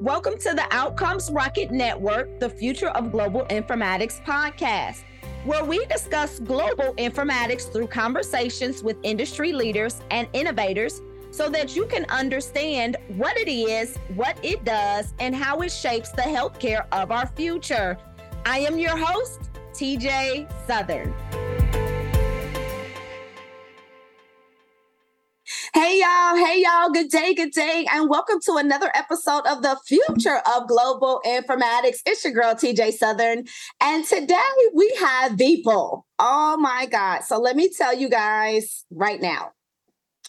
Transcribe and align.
Welcome 0.00 0.38
to 0.38 0.54
the 0.54 0.64
Outcomes 0.70 1.28
Rocket 1.28 1.72
Network, 1.72 2.38
the 2.38 2.48
Future 2.48 2.90
of 2.90 3.10
Global 3.10 3.44
Informatics 3.46 4.22
podcast, 4.22 5.02
where 5.44 5.64
we 5.64 5.84
discuss 5.86 6.38
global 6.38 6.94
informatics 6.94 7.72
through 7.72 7.88
conversations 7.88 8.80
with 8.80 8.96
industry 9.02 9.52
leaders 9.52 10.00
and 10.12 10.28
innovators 10.34 11.02
so 11.32 11.48
that 11.48 11.74
you 11.74 11.84
can 11.86 12.04
understand 12.10 12.96
what 13.16 13.36
it 13.36 13.50
is, 13.50 13.96
what 14.14 14.38
it 14.44 14.64
does, 14.64 15.14
and 15.18 15.34
how 15.34 15.62
it 15.62 15.72
shapes 15.72 16.12
the 16.12 16.22
healthcare 16.22 16.86
of 16.92 17.10
our 17.10 17.26
future. 17.26 17.98
I 18.46 18.60
am 18.60 18.78
your 18.78 18.96
host, 18.96 19.50
TJ 19.72 20.48
Southern. 20.68 21.12
Y'all, 26.08 26.36
hey 26.36 26.62
y'all, 26.62 26.90
good 26.90 27.10
day, 27.10 27.34
good 27.34 27.50
day, 27.50 27.84
and 27.92 28.08
welcome 28.08 28.38
to 28.40 28.54
another 28.54 28.90
episode 28.94 29.46
of 29.46 29.60
the 29.60 29.78
Future 29.86 30.40
of 30.50 30.66
Global 30.66 31.20
Informatics. 31.26 31.98
It's 32.06 32.24
your 32.24 32.32
girl 32.32 32.54
TJ 32.54 32.92
Southern, 32.94 33.44
and 33.82 34.06
today 34.06 34.38
we 34.74 34.90
have 35.00 35.32
Vipul. 35.32 36.04
Oh 36.18 36.56
my 36.58 36.86
God. 36.86 37.20
So 37.24 37.38
let 37.38 37.56
me 37.56 37.68
tell 37.68 37.94
you 37.94 38.08
guys 38.08 38.86
right 38.90 39.20
now 39.20 39.52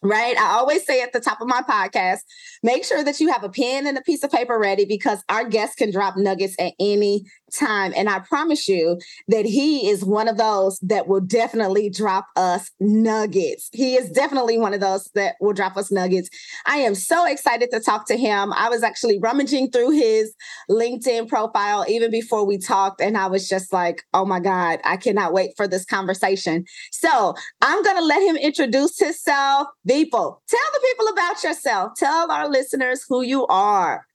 right? 0.01 0.37
I 0.37 0.57
always 0.57 0.85
say 0.85 1.01
at 1.01 1.11
the 1.13 1.19
top 1.19 1.41
of 1.41 1.47
my 1.47 1.61
podcast, 1.61 2.19
make 2.63 2.85
sure 2.85 3.03
that 3.03 3.19
you 3.19 3.31
have 3.31 3.43
a 3.43 3.49
pen 3.49 3.85
and 3.85 3.97
a 3.97 4.01
piece 4.01 4.23
of 4.23 4.31
paper 4.31 4.57
ready 4.57 4.85
because 4.85 5.23
our 5.29 5.43
guests 5.47 5.75
can 5.75 5.91
drop 5.91 6.15
nuggets 6.15 6.55
at 6.59 6.73
any 6.79 7.25
time. 7.51 7.93
And 7.95 8.09
I 8.09 8.19
promise 8.19 8.67
you 8.67 8.99
that 9.27 9.45
he 9.45 9.89
is 9.89 10.03
one 10.03 10.27
of 10.27 10.37
those 10.37 10.79
that 10.79 11.07
will 11.07 11.21
definitely 11.21 11.89
drop 11.89 12.27
us 12.35 12.71
nuggets. 12.79 13.69
He 13.73 13.95
is 13.95 14.09
definitely 14.11 14.57
one 14.57 14.73
of 14.73 14.79
those 14.79 15.09
that 15.15 15.35
will 15.39 15.53
drop 15.53 15.77
us 15.77 15.91
nuggets. 15.91 16.29
I 16.65 16.77
am 16.77 16.95
so 16.95 17.25
excited 17.25 17.69
to 17.71 17.79
talk 17.79 18.07
to 18.07 18.17
him. 18.17 18.53
I 18.53 18.69
was 18.69 18.83
actually 18.83 19.19
rummaging 19.19 19.71
through 19.71 19.91
his 19.91 20.33
LinkedIn 20.69 21.27
profile 21.27 21.85
even 21.87 22.11
before 22.11 22.45
we 22.45 22.57
talked, 22.57 23.01
and 23.01 23.17
I 23.17 23.27
was 23.27 23.47
just 23.47 23.73
like, 23.73 24.03
oh 24.13 24.25
my 24.25 24.39
God, 24.39 24.79
I 24.83 24.97
cannot 24.97 25.33
wait 25.33 25.51
for 25.57 25.67
this 25.67 25.85
conversation. 25.85 26.65
So 26.91 27.35
I'm 27.61 27.83
going 27.83 27.97
to 27.97 28.05
let 28.05 28.21
him 28.23 28.37
introduce 28.37 28.99
himself 28.99 29.67
People, 29.89 30.41
tell 30.47 30.59
the 30.73 30.79
people 30.87 31.07
about 31.07 31.43
yourself. 31.43 31.93
Tell 31.97 32.31
our 32.31 32.47
listeners 32.47 33.05
who 33.07 33.23
you 33.23 33.47
are. 33.47 34.05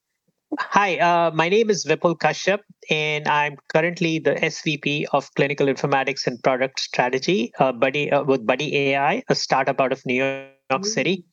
Hi, 0.59 0.99
uh, 0.99 1.31
my 1.33 1.49
name 1.49 1.71
is 1.71 1.85
Vipul 1.85 2.17
Kashyap, 2.17 2.61
and 2.91 3.27
I'm 3.27 3.57
currently 3.73 4.19
the 4.19 4.35
SVP 4.35 5.07
of 5.13 5.33
Clinical 5.35 5.67
Informatics 5.67 6.27
and 6.27 6.41
Product 6.43 6.79
Strategy 6.79 7.53
uh, 7.59 7.73
Buddi, 7.73 8.13
uh, 8.13 8.25
with 8.25 8.47
Buddi 8.47 8.73
AI, 8.73 9.23
a 9.29 9.35
startup 9.35 9.81
out 9.81 9.93
of 9.93 10.05
New 10.07 10.15
York 10.15 10.51
mm-hmm. 10.71 10.83
City. 10.85 11.25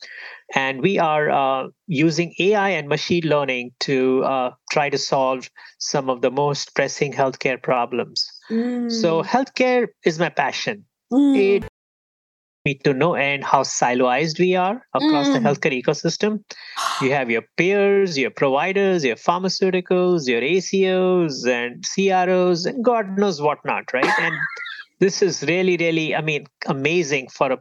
And 0.55 0.81
we 0.81 0.97
are 0.97 1.29
uh, 1.29 1.67
using 1.87 2.33
AI 2.39 2.69
and 2.69 2.87
machine 2.87 3.23
learning 3.25 3.71
to 3.81 4.23
uh, 4.23 4.51
try 4.71 4.89
to 4.89 4.97
solve 4.97 5.49
some 5.79 6.09
of 6.09 6.21
the 6.21 6.31
most 6.31 6.73
pressing 6.73 7.13
healthcare 7.13 7.61
problems. 7.61 8.27
Mm. 8.49 8.91
So, 8.91 9.23
healthcare 9.23 9.87
is 10.03 10.19
my 10.19 10.29
passion. 10.29 10.85
Mm. 11.11 11.37
It 11.37 11.70
me 12.65 12.75
to 12.75 12.93
know 12.93 13.15
and 13.15 13.43
how 13.43 13.63
siloized 13.63 14.39
we 14.39 14.55
are 14.55 14.85
across 14.93 15.27
mm. 15.27 15.33
the 15.33 15.39
healthcare 15.39 15.81
ecosystem. 15.81 16.43
You 17.01 17.11
have 17.11 17.31
your 17.31 17.43
peers, 17.57 18.17
your 18.17 18.29
providers, 18.29 19.03
your 19.03 19.15
pharmaceuticals, 19.15 20.27
your 20.27 20.41
ACOs 20.41 21.47
and 21.47 21.83
CROs, 21.93 22.65
and 22.65 22.83
God 22.83 23.17
knows 23.17 23.41
what 23.41 23.59
not, 23.65 23.91
right? 23.93 24.19
And 24.19 24.35
this 24.99 25.21
is 25.21 25.43
really, 25.43 25.77
really, 25.77 26.15
I 26.15 26.21
mean, 26.21 26.45
amazing 26.67 27.29
for 27.29 27.51
a 27.51 27.59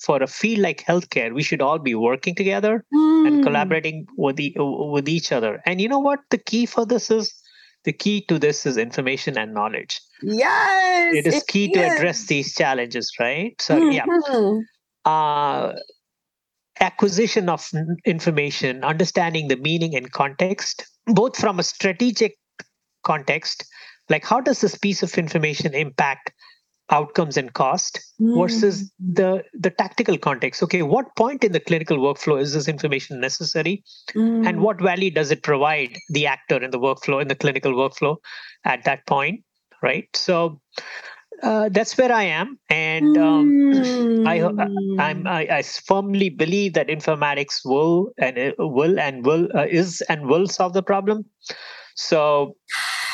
for 0.00 0.22
a 0.22 0.28
field 0.28 0.60
like 0.60 0.84
healthcare. 0.84 1.34
We 1.34 1.42
should 1.42 1.60
all 1.60 1.78
be 1.78 1.94
working 1.94 2.36
together 2.36 2.84
mm. 2.94 3.26
and 3.26 3.44
collaborating 3.44 4.06
with 4.16 4.36
the, 4.36 4.54
with 4.56 5.08
each 5.08 5.32
other. 5.32 5.60
And 5.66 5.80
you 5.80 5.88
know 5.88 5.98
what? 5.98 6.20
The 6.30 6.38
key 6.38 6.66
for 6.66 6.86
this 6.86 7.10
is 7.10 7.34
the 7.84 7.92
key 7.92 8.24
to 8.28 8.38
this 8.38 8.64
is 8.64 8.76
information 8.76 9.36
and 9.36 9.52
knowledge. 9.52 10.00
Yes. 10.22 11.14
It 11.14 11.26
is 11.26 11.36
it 11.36 11.46
key 11.46 11.66
is. 11.66 11.72
to 11.72 11.80
address 11.80 12.26
these 12.26 12.54
challenges, 12.54 13.12
right? 13.18 13.54
So, 13.60 13.78
mm-hmm. 13.78 13.92
yeah. 13.92 15.10
Uh, 15.10 15.74
acquisition 16.80 17.48
of 17.48 17.68
information, 18.04 18.84
understanding 18.84 19.48
the 19.48 19.56
meaning 19.56 19.94
and 19.94 20.10
context, 20.12 20.86
both 21.06 21.36
from 21.36 21.58
a 21.58 21.62
strategic 21.62 22.36
context, 23.04 23.64
like 24.08 24.24
how 24.24 24.40
does 24.40 24.60
this 24.60 24.76
piece 24.76 25.02
of 25.02 25.16
information 25.18 25.74
impact 25.74 26.32
outcomes 26.90 27.36
and 27.36 27.52
cost 27.54 27.98
mm. 28.20 28.38
versus 28.38 28.92
the 28.98 29.42
the 29.54 29.70
tactical 29.70 30.18
context 30.18 30.62
okay 30.62 30.82
what 30.82 31.14
point 31.16 31.42
in 31.42 31.52
the 31.52 31.60
clinical 31.60 31.96
workflow 31.96 32.38
is 32.40 32.52
this 32.52 32.68
information 32.68 33.20
necessary 33.20 33.82
mm. 34.14 34.46
and 34.46 34.60
what 34.60 34.80
value 34.80 35.10
does 35.10 35.30
it 35.30 35.42
provide 35.42 35.96
the 36.10 36.26
actor 36.26 36.62
in 36.62 36.70
the 36.70 36.78
workflow 36.78 37.22
in 37.22 37.28
the 37.28 37.34
clinical 37.34 37.72
workflow 37.72 38.16
at 38.64 38.84
that 38.84 39.06
point 39.06 39.42
right 39.82 40.08
so 40.14 40.60
uh, 41.42 41.68
that's 41.70 41.98
where 41.98 42.12
I 42.12 42.22
am, 42.22 42.56
and 42.70 43.18
um, 43.18 43.50
mm. 43.50 44.28
I, 44.28 45.02
I'm, 45.02 45.26
I, 45.26 45.48
I 45.50 45.62
firmly 45.62 46.28
believe 46.28 46.74
that 46.74 46.86
informatics 46.86 47.64
will 47.64 48.12
and 48.16 48.54
will 48.58 49.00
and 49.00 49.26
will 49.26 49.48
uh, 49.52 49.66
is 49.68 50.02
and 50.02 50.26
will 50.26 50.46
solve 50.46 50.72
the 50.72 50.84
problem. 50.84 51.24
So 51.96 52.56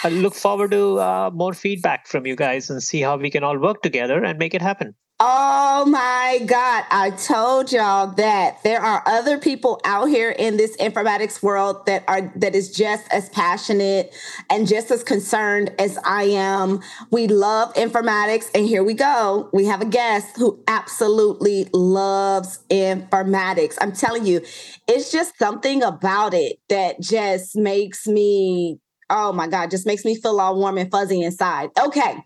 I 0.04 0.10
look 0.10 0.34
forward 0.34 0.72
to 0.72 1.00
uh, 1.00 1.30
more 1.32 1.54
feedback 1.54 2.06
from 2.06 2.26
you 2.26 2.36
guys 2.36 2.68
and 2.68 2.82
see 2.82 3.00
how 3.00 3.16
we 3.16 3.30
can 3.30 3.44
all 3.44 3.58
work 3.58 3.82
together 3.82 4.22
and 4.22 4.38
make 4.38 4.54
it 4.54 4.60
happen. 4.60 4.94
Oh 5.20 5.84
my 5.84 6.38
God. 6.46 6.84
I 6.92 7.10
told 7.10 7.72
y'all 7.72 8.06
that 8.14 8.62
there 8.62 8.80
are 8.80 9.02
other 9.04 9.36
people 9.36 9.80
out 9.84 10.06
here 10.06 10.30
in 10.30 10.56
this 10.56 10.76
informatics 10.76 11.42
world 11.42 11.86
that 11.86 12.04
are 12.06 12.32
that 12.36 12.54
is 12.54 12.70
just 12.70 13.12
as 13.12 13.28
passionate 13.30 14.14
and 14.48 14.68
just 14.68 14.92
as 14.92 15.02
concerned 15.02 15.72
as 15.80 15.98
I 16.04 16.22
am. 16.24 16.82
We 17.10 17.26
love 17.26 17.74
informatics. 17.74 18.48
And 18.54 18.64
here 18.64 18.84
we 18.84 18.94
go. 18.94 19.50
We 19.52 19.64
have 19.64 19.82
a 19.82 19.86
guest 19.86 20.36
who 20.36 20.62
absolutely 20.68 21.68
loves 21.72 22.60
informatics. 22.70 23.76
I'm 23.80 23.90
telling 23.90 24.24
you, 24.24 24.40
it's 24.86 25.10
just 25.10 25.36
something 25.36 25.82
about 25.82 26.32
it 26.32 26.60
that 26.68 27.00
just 27.00 27.56
makes 27.56 28.06
me 28.06 28.78
oh 29.10 29.32
my 29.32 29.46
God, 29.46 29.70
just 29.70 29.86
makes 29.86 30.04
me 30.04 30.14
feel 30.14 30.40
all 30.40 30.58
warm 30.58 30.78
and 30.78 30.90
fuzzy 30.90 31.22
inside. 31.22 31.70
Okay, 31.78 32.18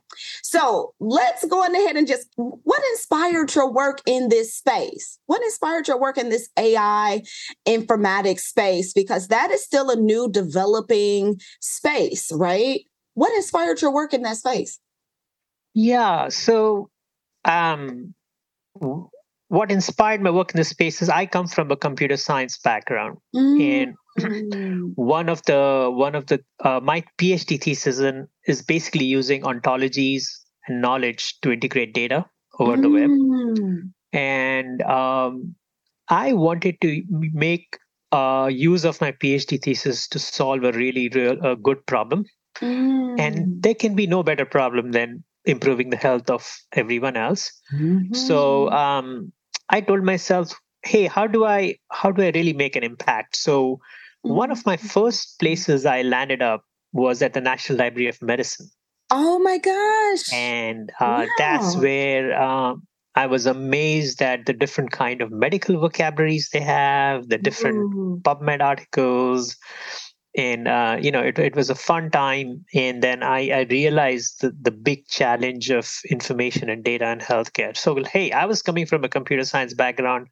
so 0.43 0.95
let's 1.01 1.45
go 1.47 1.63
on 1.63 1.75
ahead 1.75 1.97
and 1.97 2.07
just 2.07 2.29
what 2.37 2.83
inspired 2.93 3.55
your 3.55 3.73
work 3.73 4.01
in 4.07 4.29
this 4.29 4.55
space? 4.55 5.19
What 5.27 5.43
inspired 5.43 5.89
your 5.89 6.01
work 6.01 6.19
in 6.19 6.29
this 6.29 6.49
AI 6.59 7.23
informatics 7.67 8.41
space? 8.41 8.93
Because 8.93 9.29
that 9.29 9.51
is 9.51 9.65
still 9.65 9.91
a 9.91 9.97
new 9.97 10.31
developing 10.31 11.41
space, 11.61 12.31
right? 12.33 12.81
What 13.15 13.35
inspired 13.35 13.81
your 13.83 13.93
work 13.93 14.15
in 14.15 14.23
that 14.23 14.37
space? 14.37 14.79
Yeah, 15.75 16.29
so 16.29 16.91
um, 17.45 18.15
what 19.49 19.71
inspired 19.71 20.21
my 20.21 20.31
work 20.31 20.53
in 20.53 20.59
this 20.59 20.69
space 20.69 21.01
is 21.01 21.09
I 21.09 21.27
come 21.27 21.47
from 21.47 21.71
a 21.71 21.77
computer 21.77 22.17
science 22.17 22.59
background, 22.59 23.19
mm. 23.35 23.83
and. 23.83 23.95
One 24.95 25.29
of 25.29 25.43
the 25.45 25.91
one 25.91 26.15
of 26.15 26.27
the 26.27 26.41
uh, 26.65 26.81
my 26.83 27.03
PhD 27.19 27.61
thesis 27.61 27.99
in, 27.99 28.29
is 28.47 28.63
basically 28.63 29.07
using 29.07 29.43
ontologies 29.43 30.25
and 30.67 30.83
knowledge 30.83 31.41
to 31.41 31.53
integrate 31.53 31.95
data 31.95 32.27
over 32.59 32.77
mm. 32.77 32.83
the 32.83 32.91
web, 32.91 33.11
mm. 33.11 33.93
and 34.13 34.83
um, 34.83 35.55
I 36.09 36.35
wanted 36.35 36.81
to 36.83 37.03
make 37.09 37.79
uh, 38.13 38.51
use 38.53 38.85
of 38.85 39.01
my 39.01 39.13
PhD 39.13 39.61
thesis 39.63 40.07
to 40.09 40.19
solve 40.19 40.63
a 40.65 40.73
really 40.73 41.09
real 41.09 41.43
a 41.43 41.57
good 41.57 41.87
problem, 41.87 42.27
mm. 42.61 43.19
and 43.19 43.63
there 43.63 43.75
can 43.75 43.95
be 43.95 44.07
no 44.07 44.23
better 44.23 44.45
problem 44.45 44.93
than 44.93 45.25
improving 45.45 45.91
the 45.91 45.97
health 45.97 46.31
of 46.31 46.49
everyone 46.73 47.17
else. 47.17 47.51
Mm-hmm. 47.75 48.15
So 48.15 48.71
um, 48.71 49.33
I 49.71 49.81
told 49.81 50.05
myself, 50.05 50.55
hey, 50.85 51.07
how 51.07 51.27
do 51.27 51.45
I 51.45 51.77
how 51.91 52.11
do 52.11 52.23
I 52.23 52.31
really 52.35 52.53
make 52.53 52.77
an 52.77 52.85
impact? 52.85 53.37
So 53.37 53.81
one 54.23 54.51
of 54.51 54.65
my 54.65 54.77
first 54.77 55.39
places 55.39 55.85
I 55.85 56.03
landed 56.03 56.43
up 56.43 56.65
was 56.93 57.23
at 57.23 57.35
the 57.35 57.41
National 57.41 57.79
Library 57.79 58.09
of 58.09 58.21
Medicine. 58.23 58.69
Oh 59.11 59.39
my 59.41 59.59
gosh. 59.59 60.33
And 60.33 60.91
uh, 60.99 61.27
wow. 61.27 61.27
that's 61.39 61.77
where 61.77 62.41
um, 62.41 62.87
I 63.15 63.27
was 63.27 63.47
amazed 63.47 64.23
at 64.23 64.47
the 64.47 64.53
different 64.53 64.91
kind 64.91 65.21
of 65.21 65.31
medical 65.31 65.79
vocabularies 65.79 66.49
they 66.53 66.61
have, 66.61 67.29
the 67.29 67.39
different 67.39 67.77
Ooh. 67.77 68.21
PubMed 68.23 68.63
articles. 68.63 69.57
And, 70.35 70.67
uh, 70.67 70.97
you 70.99 71.11
know, 71.11 71.21
it, 71.21 71.39
it 71.39 71.55
was 71.55 71.69
a 71.69 71.75
fun 71.75 72.11
time. 72.11 72.65
And 72.75 73.03
then 73.03 73.23
I, 73.23 73.51
I 73.51 73.61
realized 73.69 74.41
the, 74.41 74.57
the 74.59 74.71
big 74.71 75.07
challenge 75.09 75.69
of 75.69 75.91
information 76.09 76.71
and 76.71 76.83
data 76.83 77.11
in 77.11 77.19
healthcare. 77.19 77.77
So, 77.77 78.03
hey, 78.03 78.33
I 78.33 78.47
was 78.47 78.63
coming 78.63 78.87
from 78.87 79.05
a 79.05 79.11
computer 79.11 79.45
science 79.45 79.75
background 79.75 80.29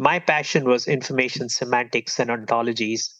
my 0.00 0.18
passion 0.18 0.64
was 0.64 0.88
information 0.88 1.50
semantics 1.50 2.18
and 2.18 2.30
ontologies, 2.30 3.12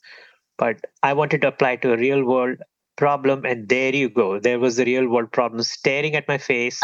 but 0.57 0.77
I 1.03 1.13
wanted 1.13 1.43
to 1.43 1.49
apply 1.49 1.77
to 1.77 1.93
a 1.93 1.99
real 1.99 2.25
world 2.25 2.57
problem. 2.97 3.45
And 3.45 3.69
there 3.69 3.95
you 3.95 4.09
go. 4.09 4.41
There 4.41 4.59
was 4.59 4.77
the 4.77 4.87
real 4.87 5.07
world 5.07 5.31
problem 5.31 5.63
staring 5.63 6.17
at 6.17 6.27
my 6.27 6.39
face 6.39 6.81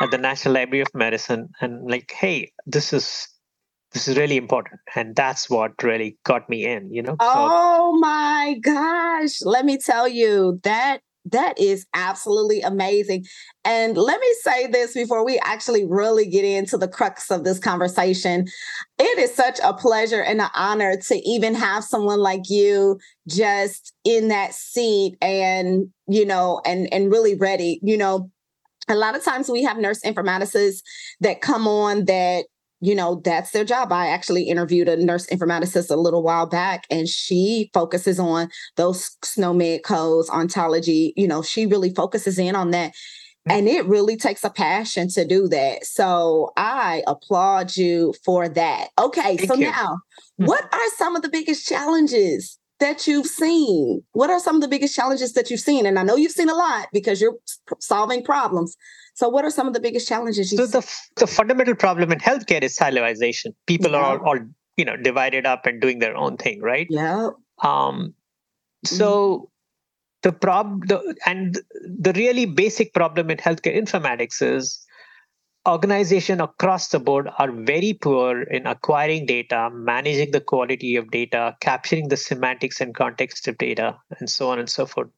at 0.00 0.12
the 0.12 0.18
National 0.18 0.54
Library 0.54 0.82
of 0.82 0.94
Medicine. 0.94 1.48
And 1.60 1.90
like, 1.90 2.12
hey, 2.12 2.52
this 2.66 2.92
is 2.92 3.28
this 3.92 4.08
is 4.08 4.16
really 4.16 4.38
important 4.38 4.80
and 4.94 5.14
that's 5.14 5.50
what 5.50 5.72
really 5.82 6.16
got 6.24 6.48
me 6.48 6.64
in 6.64 6.90
you 6.90 7.02
know 7.02 7.14
oh 7.20 7.92
so, 7.92 8.00
my 8.00 8.56
gosh 8.62 9.42
let 9.42 9.66
me 9.66 9.76
tell 9.76 10.08
you 10.08 10.58
that 10.62 11.02
that 11.26 11.58
is 11.58 11.86
absolutely 11.94 12.60
amazing. 12.62 13.24
And 13.64 13.96
let 13.96 14.20
me 14.20 14.34
say 14.42 14.66
this 14.66 14.94
before 14.94 15.24
we 15.24 15.38
actually 15.44 15.84
really 15.84 16.26
get 16.26 16.44
into 16.44 16.76
the 16.76 16.88
crux 16.88 17.30
of 17.30 17.44
this 17.44 17.58
conversation. 17.58 18.46
It 18.98 19.18
is 19.18 19.34
such 19.34 19.60
a 19.62 19.72
pleasure 19.72 20.22
and 20.22 20.40
an 20.40 20.50
honor 20.54 20.96
to 20.96 21.14
even 21.28 21.54
have 21.54 21.84
someone 21.84 22.18
like 22.18 22.48
you 22.48 22.98
just 23.28 23.92
in 24.04 24.28
that 24.28 24.52
seat 24.52 25.16
and, 25.22 25.88
you 26.08 26.26
know, 26.26 26.60
and 26.66 26.92
and 26.92 27.10
really 27.10 27.36
ready. 27.36 27.78
You 27.82 27.96
know, 27.96 28.30
a 28.88 28.96
lot 28.96 29.16
of 29.16 29.24
times 29.24 29.48
we 29.48 29.62
have 29.62 29.78
nurse 29.78 30.00
informaticists 30.00 30.82
that 31.20 31.40
come 31.40 31.68
on 31.68 32.06
that 32.06 32.46
you 32.82 32.96
know, 32.96 33.22
that's 33.24 33.52
their 33.52 33.64
job. 33.64 33.92
I 33.92 34.08
actually 34.08 34.42
interviewed 34.42 34.88
a 34.88 34.96
nurse 34.96 35.26
informaticist 35.28 35.88
a 35.88 35.96
little 35.96 36.24
while 36.24 36.46
back, 36.46 36.84
and 36.90 37.08
she 37.08 37.70
focuses 37.72 38.18
on 38.18 38.48
those 38.76 39.16
SNOMED 39.22 39.84
codes, 39.84 40.28
ontology. 40.28 41.14
You 41.16 41.28
know, 41.28 41.42
she 41.42 41.64
really 41.64 41.94
focuses 41.94 42.40
in 42.40 42.56
on 42.56 42.72
that. 42.72 42.92
Mm. 43.48 43.58
And 43.58 43.68
it 43.68 43.86
really 43.86 44.16
takes 44.16 44.42
a 44.42 44.50
passion 44.50 45.08
to 45.10 45.24
do 45.24 45.46
that. 45.48 45.84
So 45.84 46.50
I 46.56 47.04
applaud 47.06 47.76
you 47.76 48.14
for 48.24 48.48
that. 48.48 48.88
Okay, 48.98 49.36
Thank 49.36 49.48
so 49.48 49.54
you. 49.54 49.66
now, 49.70 49.98
mm. 50.40 50.48
what 50.48 50.64
are 50.64 50.88
some 50.96 51.14
of 51.14 51.22
the 51.22 51.28
biggest 51.28 51.68
challenges 51.68 52.58
that 52.82 53.06
you've 53.06 53.26
seen? 53.26 54.02
What 54.12 54.28
are 54.28 54.40
some 54.40 54.56
of 54.56 54.62
the 54.62 54.68
biggest 54.68 54.94
challenges 54.94 55.32
that 55.34 55.50
you've 55.50 55.60
seen? 55.60 55.86
And 55.86 55.98
I 55.98 56.02
know 56.02 56.16
you've 56.16 56.32
seen 56.32 56.48
a 56.48 56.54
lot 56.54 56.88
because 56.92 57.20
you're 57.20 57.36
solving 57.78 58.24
problems. 58.24 58.76
So, 59.14 59.28
what 59.28 59.44
are 59.44 59.50
some 59.50 59.68
of 59.68 59.74
the 59.74 59.80
biggest 59.80 60.08
challenges? 60.08 60.50
so, 60.50 60.66
the, 60.66 60.82
the 61.16 61.26
fundamental 61.26 61.74
problem 61.74 62.12
in 62.12 62.18
healthcare 62.18 62.62
is 62.62 62.76
siloization. 62.76 63.54
People 63.66 63.92
yeah. 63.92 63.98
are 63.98 64.26
all, 64.26 64.38
you 64.76 64.84
know, 64.84 64.96
divided 64.96 65.46
up 65.46 65.64
and 65.66 65.80
doing 65.80 66.00
their 66.00 66.16
own 66.16 66.36
thing, 66.36 66.60
right? 66.60 66.86
Yeah. 66.90 67.30
Um, 67.62 68.14
so, 68.84 69.38
mm 69.38 69.48
the 70.22 70.32
problem, 70.32 70.80
the, 70.86 71.16
and 71.26 71.58
the 71.98 72.12
really 72.12 72.46
basic 72.46 72.94
problem 72.94 73.28
in 73.30 73.38
healthcare 73.38 73.76
informatics 73.76 74.40
is 74.40 74.86
organization 75.66 76.40
across 76.40 76.88
the 76.88 76.98
board 76.98 77.28
are 77.38 77.52
very 77.52 77.92
poor 77.92 78.42
in 78.42 78.66
acquiring 78.66 79.26
data 79.26 79.70
managing 79.72 80.30
the 80.32 80.40
quality 80.40 80.96
of 80.96 81.10
data 81.10 81.56
capturing 81.60 82.08
the 82.08 82.16
semantics 82.16 82.80
and 82.80 82.94
context 82.94 83.46
of 83.46 83.56
data 83.58 83.96
and 84.18 84.28
so 84.28 84.50
on 84.50 84.58
and 84.58 84.68
so 84.68 84.86
forth 84.86 85.08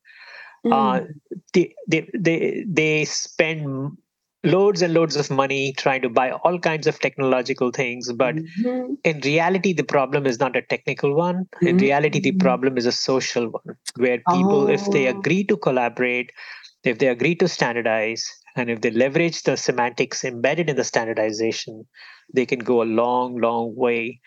mm. 0.66 0.72
uh, 0.72 1.04
they, 1.54 1.74
they 1.88 2.08
they 2.14 2.64
they 2.68 3.04
spend 3.06 3.96
loads 4.44 4.82
and 4.82 4.92
loads 4.92 5.16
of 5.16 5.30
money 5.30 5.72
trying 5.72 6.02
to 6.02 6.10
buy 6.10 6.30
all 6.30 6.58
kinds 6.58 6.86
of 6.86 6.98
technological 7.00 7.70
things 7.70 8.12
but 8.12 8.34
mm-hmm. 8.34 8.92
in 9.02 9.20
reality 9.20 9.72
the 9.72 9.82
problem 9.82 10.26
is 10.26 10.38
not 10.38 10.54
a 10.54 10.62
technical 10.62 11.14
one 11.14 11.36
mm-hmm. 11.36 11.68
in 11.68 11.78
reality 11.78 12.20
the 12.20 12.32
problem 12.32 12.76
is 12.76 12.84
a 12.84 12.92
social 12.92 13.48
one 13.48 13.76
where 13.96 14.18
people 14.28 14.64
oh. 14.64 14.68
if 14.68 14.84
they 14.90 15.06
oh. 15.06 15.18
agree 15.18 15.42
to 15.42 15.56
collaborate 15.56 16.30
if 16.82 16.98
they 16.98 17.08
agree 17.08 17.34
to 17.34 17.48
standardize 17.48 18.30
and 18.56 18.70
if 18.70 18.80
they 18.80 18.90
leverage 18.90 19.42
the 19.42 19.56
semantics 19.56 20.24
embedded 20.24 20.70
in 20.70 20.76
the 20.76 20.84
standardization 20.84 21.84
they 22.32 22.46
can 22.46 22.58
go 22.58 22.82
a 22.82 22.84
long 22.84 23.36
long 23.36 23.74
way 23.74 24.20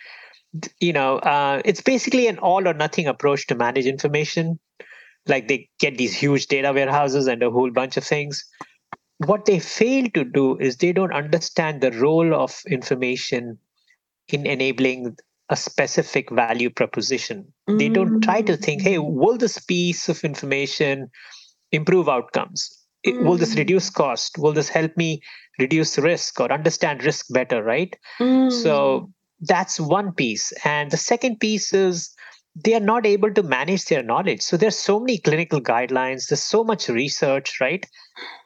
you 0.79 0.93
know 0.93 1.17
uh, 1.19 1.61
it's 1.65 1.81
basically 1.81 2.27
an 2.27 2.37
all 2.39 2.67
or 2.67 2.73
nothing 2.73 3.07
approach 3.07 3.47
to 3.47 3.55
manage 3.55 3.85
information 3.85 4.59
like 5.27 5.47
they 5.47 5.69
get 5.79 5.97
these 5.97 6.15
huge 6.15 6.47
data 6.47 6.71
warehouses 6.71 7.27
and 7.27 7.43
a 7.43 7.51
whole 7.51 7.71
bunch 7.71 7.97
of 7.97 8.03
things 8.03 8.43
what 9.25 9.45
they 9.45 9.59
fail 9.59 10.07
to 10.13 10.23
do 10.23 10.57
is 10.57 10.77
they 10.77 10.93
don't 10.93 11.13
understand 11.13 11.81
the 11.81 11.91
role 11.93 12.35
of 12.35 12.61
information 12.67 13.57
in 14.27 14.45
enabling 14.45 15.15
a 15.49 15.55
specific 15.55 16.29
value 16.29 16.69
proposition 16.69 17.45
mm-hmm. 17.67 17.77
they 17.77 17.89
don't 17.89 18.21
try 18.21 18.41
to 18.41 18.57
think 18.57 18.81
hey 18.81 18.95
mm. 18.95 19.11
will 19.11 19.37
this 19.37 19.59
piece 19.59 20.09
of 20.09 20.23
information 20.23 21.09
improve 21.71 22.07
outcomes 22.07 22.76
mm. 23.13 23.23
will 23.23 23.37
this 23.37 23.55
mm. 23.55 23.59
reduce 23.59 23.89
cost 23.89 24.37
will 24.37 24.53
this 24.53 24.69
help 24.69 24.95
me 24.97 25.21
reduce 25.59 25.97
risk 25.97 26.39
or 26.39 26.51
understand 26.51 27.03
risk 27.03 27.25
better 27.29 27.63
right 27.63 27.95
mm. 28.19 28.51
so 28.51 29.09
that's 29.41 29.79
one 29.79 30.11
piece 30.13 30.51
and 30.63 30.91
the 30.91 30.97
second 30.97 31.39
piece 31.39 31.73
is 31.73 32.13
they 32.63 32.73
are 32.73 32.79
not 32.79 33.05
able 33.05 33.31
to 33.31 33.43
manage 33.43 33.85
their 33.85 34.01
knowledge 34.01 34.41
so 34.41 34.57
there's 34.57 34.77
so 34.77 34.99
many 34.99 35.17
clinical 35.19 35.61
guidelines 35.61 36.27
there's 36.27 36.41
so 36.41 36.63
much 36.63 36.89
research 36.89 37.59
right 37.61 37.85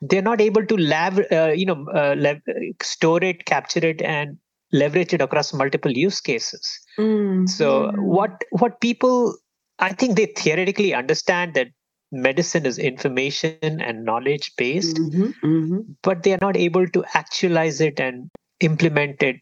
they're 0.01 0.21
not 0.21 0.41
able 0.41 0.65
to 0.65 0.77
lab 0.77 1.21
uh, 1.31 1.51
you 1.55 1.65
know 1.65 1.85
uh, 1.95 2.15
lev- 2.17 2.41
store 2.81 3.23
it 3.23 3.45
capture 3.45 3.85
it 3.85 4.01
and 4.01 4.37
leverage 4.73 5.13
it 5.13 5.21
across 5.21 5.53
multiple 5.53 5.91
use 5.91 6.19
cases 6.19 6.79
mm. 6.97 7.47
so 7.47 7.91
what 7.97 8.41
what 8.51 8.79
people 8.81 9.35
i 9.79 9.91
think 9.91 10.15
they 10.15 10.25
theoretically 10.25 10.93
understand 10.93 11.53
that 11.53 11.67
medicine 12.11 12.65
is 12.65 12.77
information 12.77 13.57
and 13.61 14.03
knowledge 14.03 14.51
based 14.57 14.97
mm-hmm, 14.97 15.47
mm-hmm. 15.47 15.79
but 16.03 16.23
they 16.23 16.33
are 16.33 16.41
not 16.41 16.57
able 16.57 16.87
to 16.87 17.03
actualize 17.13 17.79
it 17.79 17.99
and 17.99 18.29
implement 18.59 19.23
it 19.23 19.37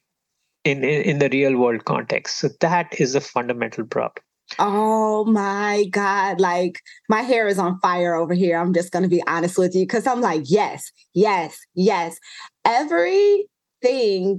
in, 0.64 0.84
in, 0.84 1.02
in 1.02 1.20
the 1.20 1.30
real 1.30 1.58
world 1.58 1.86
context 1.86 2.38
so 2.38 2.50
that 2.60 3.00
is 3.00 3.16
a 3.16 3.22
fundamental 3.22 3.86
problem 3.86 4.24
Oh 4.58 5.26
my 5.26 5.86
God. 5.92 6.40
Like 6.40 6.82
my 7.08 7.22
hair 7.22 7.48
is 7.48 7.60
on 7.60 7.80
fire 7.82 8.16
over 8.16 8.34
here. 8.34 8.58
I'm 8.58 8.74
just 8.74 8.92
going 8.92 9.04
to 9.04 9.10
be 9.10 9.22
honest 9.28 9.58
with 9.58 9.76
you 9.76 9.84
because 9.84 10.08
I'm 10.08 10.22
like, 10.22 10.44
yes, 10.46 10.92
yes, 11.14 11.60
yes. 11.76 12.18
Everything 12.66 13.46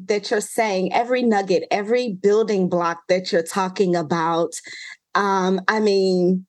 that 0.06 0.30
you're 0.30 0.40
saying, 0.40 0.92
every 0.92 1.22
nugget, 1.22 1.64
every 1.70 2.14
building 2.14 2.68
block 2.68 3.02
that 3.08 3.30
you're 3.30 3.42
talking 3.42 3.94
about, 3.94 4.54
um, 5.14 5.60
I 5.68 5.80
mean, 5.80 6.46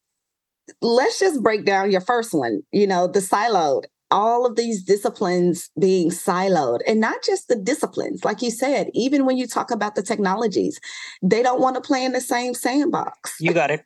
let's 0.81 1.19
just 1.19 1.41
break 1.43 1.65
down 1.65 1.91
your 1.91 2.01
first 2.01 2.33
one, 2.33 2.61
you 2.71 2.87
know, 2.87 3.07
the 3.07 3.19
siloed 3.19 3.83
all 4.11 4.45
of 4.45 4.57
these 4.57 4.83
disciplines 4.83 5.69
being 5.79 6.09
siloed 6.09 6.79
and 6.85 6.99
not 6.99 7.23
just 7.23 7.47
the 7.47 7.55
disciplines 7.55 8.23
like 8.25 8.41
you 8.41 8.51
said 8.51 8.89
even 8.93 9.25
when 9.25 9.37
you 9.37 9.47
talk 9.47 9.71
about 9.71 9.95
the 9.95 10.03
technologies 10.03 10.79
they 11.23 11.41
don't 11.41 11.61
want 11.61 11.75
to 11.75 11.81
play 11.81 12.03
in 12.03 12.11
the 12.11 12.21
same 12.21 12.53
sandbox. 12.53 13.37
You 13.39 13.53
got 13.53 13.71
it. 13.71 13.85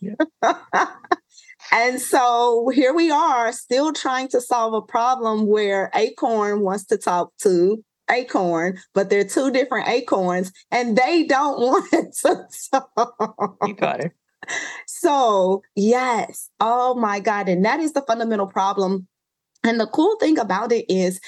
Yeah. 0.00 0.16
and 1.72 2.00
so 2.00 2.70
here 2.74 2.92
we 2.92 3.10
are 3.10 3.52
still 3.52 3.92
trying 3.92 4.28
to 4.28 4.40
solve 4.40 4.74
a 4.74 4.82
problem 4.82 5.46
where 5.46 5.90
acorn 5.94 6.60
wants 6.60 6.84
to 6.86 6.98
talk 6.98 7.30
to 7.42 7.82
acorn 8.10 8.78
but 8.94 9.08
they're 9.08 9.24
two 9.24 9.52
different 9.52 9.88
acorns 9.88 10.50
and 10.72 10.98
they 10.98 11.22
don't 11.22 11.60
want 11.60 12.12
to 12.12 12.46
talk. 12.72 13.56
You 13.64 13.74
got 13.74 14.00
it 14.00 14.12
so 14.86 15.62
yes 15.74 16.50
oh 16.60 16.94
my 16.94 17.20
god 17.20 17.48
and 17.48 17.64
that 17.64 17.80
is 17.80 17.92
the 17.92 18.02
fundamental 18.02 18.46
problem 18.46 19.06
and 19.64 19.78
the 19.78 19.86
cool 19.86 20.16
thing 20.18 20.38
about 20.38 20.72
it 20.72 20.84
is 20.88 21.20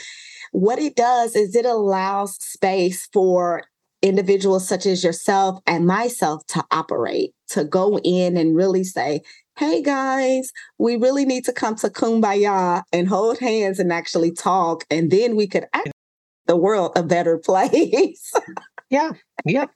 what 0.53 0.79
it 0.79 0.95
does 0.95 1.35
is 1.35 1.57
it 1.57 1.67
allows 1.67 2.37
space 2.37 3.09
for 3.13 3.65
individuals 4.03 4.69
such 4.69 4.87
as 4.87 5.03
yourself 5.03 5.59
and 5.67 5.87
myself 5.87 6.47
to 6.47 6.63
operate, 6.71 7.33
to 7.49 7.65
go 7.65 7.99
in 8.05 8.37
and 8.37 8.55
really 8.55 8.85
say, 8.85 9.23
hey 9.59 9.83
guys, 9.83 10.53
we 10.79 10.97
really 10.97 11.25
need 11.25 11.45
to 11.45 11.53
come 11.53 11.75
to 11.77 11.89
kumbaya 11.89 12.83
and 12.93 13.09
hold 13.09 13.39
hands 13.39 13.79
and 13.79 13.93
actually 13.93 14.31
talk. 14.31 14.85
And 14.91 15.11
then 15.11 15.37
we 15.37 15.47
could 15.47 15.67
make 15.75 15.93
the 16.47 16.57
world 16.57 16.93
a 16.97 17.03
better 17.03 17.39
place. 17.45 18.33
yeah. 18.91 19.13
Yeah. 19.45 19.67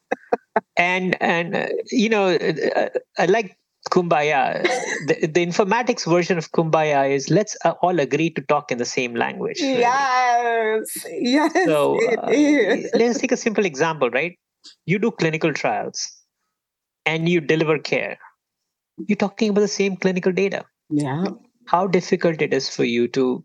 And, 0.77 1.21
and, 1.23 1.55
uh, 1.55 1.67
you 1.91 2.09
know, 2.09 2.29
uh, 2.29 2.53
uh 2.77 2.88
I 3.19 3.27
like 3.27 3.57
Kumbaya. 3.91 4.62
the, 5.07 5.27
the, 5.27 5.47
informatics 5.47 6.09
version 6.09 6.38
of 6.38 6.50
Kumbaya 6.53 7.11
is 7.11 7.31
let's 7.31 7.57
uh, 7.65 7.75
all 7.83 7.99
agree 8.00 8.31
to 8.31 8.43
talk 8.43 8.71
in 8.71 8.79
the 8.79 8.85
same 8.85 9.15
language. 9.15 9.61
Right? 9.61 9.79
Yes, 9.79 11.07
yes. 11.21 11.53
So 11.65 11.99
uh, 12.17 12.31
let's 12.99 13.19
take 13.19 13.33
a 13.33 13.37
simple 13.37 13.65
example, 13.65 14.11
right? 14.11 14.38
You 14.87 14.99
do 14.99 15.11
clinical 15.11 15.53
trials 15.53 16.07
and 17.07 17.29
you 17.29 17.41
deliver 17.41 17.79
care. 17.79 18.19
You're 19.07 19.17
talking 19.17 19.50
about 19.50 19.61
the 19.62 19.69
same 19.69 19.97
clinical 19.97 20.33
data. 20.33 20.65
Yeah. 20.91 21.25
How 21.67 21.87
difficult 21.87 22.43
it 22.43 22.53
is 22.53 22.69
for 22.69 22.85
you 22.85 23.09
to 23.09 23.45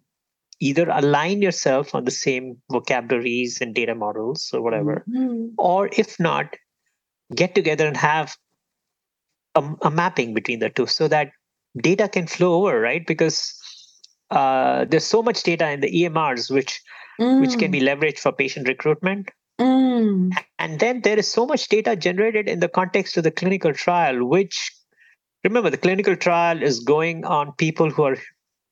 either 0.60 0.88
align 0.90 1.42
yourself 1.42 1.94
on 1.94 2.06
the 2.06 2.12
same 2.12 2.58
vocabularies 2.72 3.60
and 3.62 3.76
data 3.76 3.94
models 3.94 4.50
or 4.54 4.62
whatever, 4.62 5.04
mm-hmm. 5.10 5.48
or 5.58 5.90
if 5.98 6.20
not, 6.20 6.56
get 7.36 7.56
together 7.56 7.88
and 7.88 7.98
have 7.98 8.36
a, 9.56 9.64
a, 9.82 9.92
mapping 9.92 10.34
between 10.34 10.60
the 10.60 10.70
two 10.70 10.86
so 10.88 11.08
that 11.08 11.32
data 11.78 12.08
can 12.08 12.28
flow 12.28 12.56
over, 12.56 12.80
right? 12.80 13.06
Because 13.06 13.54
uh, 14.32 14.86
there's 14.86 15.06
so 15.06 15.22
much 15.24 15.44
data 15.44 15.70
in 15.70 15.80
the 15.80 15.92
EMRs 15.92 16.52
which 16.52 16.82
mm. 17.20 17.42
which 17.42 17.58
can 17.58 17.72
be 17.72 17.82
mm. 17.82 17.88
leveraged 17.88 18.20
for 18.20 18.32
patient 18.32 18.68
recruitment. 18.68 19.30
Mm. 19.60 20.32
And 20.60 20.80
then 20.80 21.02
there 21.02 21.18
is 21.18 21.32
so 21.32 21.46
much 21.46 21.70
data 21.70 21.96
generated 21.96 22.50
in 22.50 22.60
the 22.60 22.68
context 22.70 23.18
of 23.18 23.24
the 23.24 23.32
clinical 23.32 23.74
trial, 23.74 24.26
which 24.26 24.72
remember 25.44 25.70
the 25.70 25.78
clinical 25.78 26.16
trial 26.16 26.62
is 26.62 26.80
going 26.80 27.26
on 27.26 27.54
people 27.54 27.90
who 27.90 28.04
are 28.04 28.18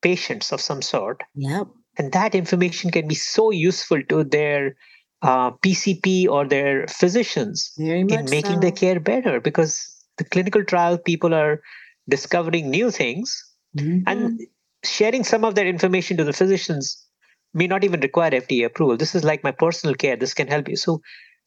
patients 0.01 0.51
of 0.51 0.61
some 0.61 0.81
sort. 0.81 1.21
Yep. 1.35 1.67
And 1.97 2.11
that 2.13 2.33
information 2.33 2.89
can 2.89 3.07
be 3.07 3.15
so 3.15 3.51
useful 3.51 4.01
to 4.09 4.23
their 4.23 4.75
uh, 5.21 5.51
PCP 5.51 6.27
or 6.27 6.47
their 6.47 6.87
physicians 6.87 7.73
in 7.77 8.07
making 8.07 8.43
so. 8.43 8.59
their 8.59 8.71
care 8.71 8.99
better 8.99 9.39
because 9.39 10.03
the 10.17 10.23
clinical 10.23 10.63
trial 10.63 10.97
people 10.97 11.33
are 11.33 11.61
discovering 12.09 12.69
new 12.69 12.91
things 12.91 13.43
mm-hmm. 13.77 14.01
and 14.07 14.41
sharing 14.83 15.23
some 15.23 15.45
of 15.45 15.55
that 15.55 15.67
information 15.67 16.17
to 16.17 16.23
the 16.23 16.33
physicians 16.33 17.05
may 17.53 17.67
not 17.67 17.83
even 17.83 17.99
require 17.99 18.31
FDA 18.31 18.65
approval. 18.65 18.97
This 18.97 19.13
is 19.13 19.23
like 19.23 19.43
my 19.43 19.51
personal 19.51 19.95
care. 19.95 20.15
This 20.15 20.33
can 20.33 20.47
help 20.47 20.69
you. 20.69 20.75
So 20.75 21.01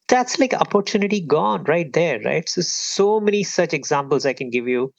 that's 0.08 0.38
like 0.38 0.54
opportunity 0.54 1.20
gone 1.20 1.64
right 1.64 1.92
there, 1.92 2.20
right? 2.20 2.48
So 2.48 2.60
so 2.60 3.20
many 3.20 3.42
such 3.42 3.72
examples 3.72 4.26
I 4.26 4.34
can 4.34 4.50
give 4.50 4.68
you. 4.68 4.92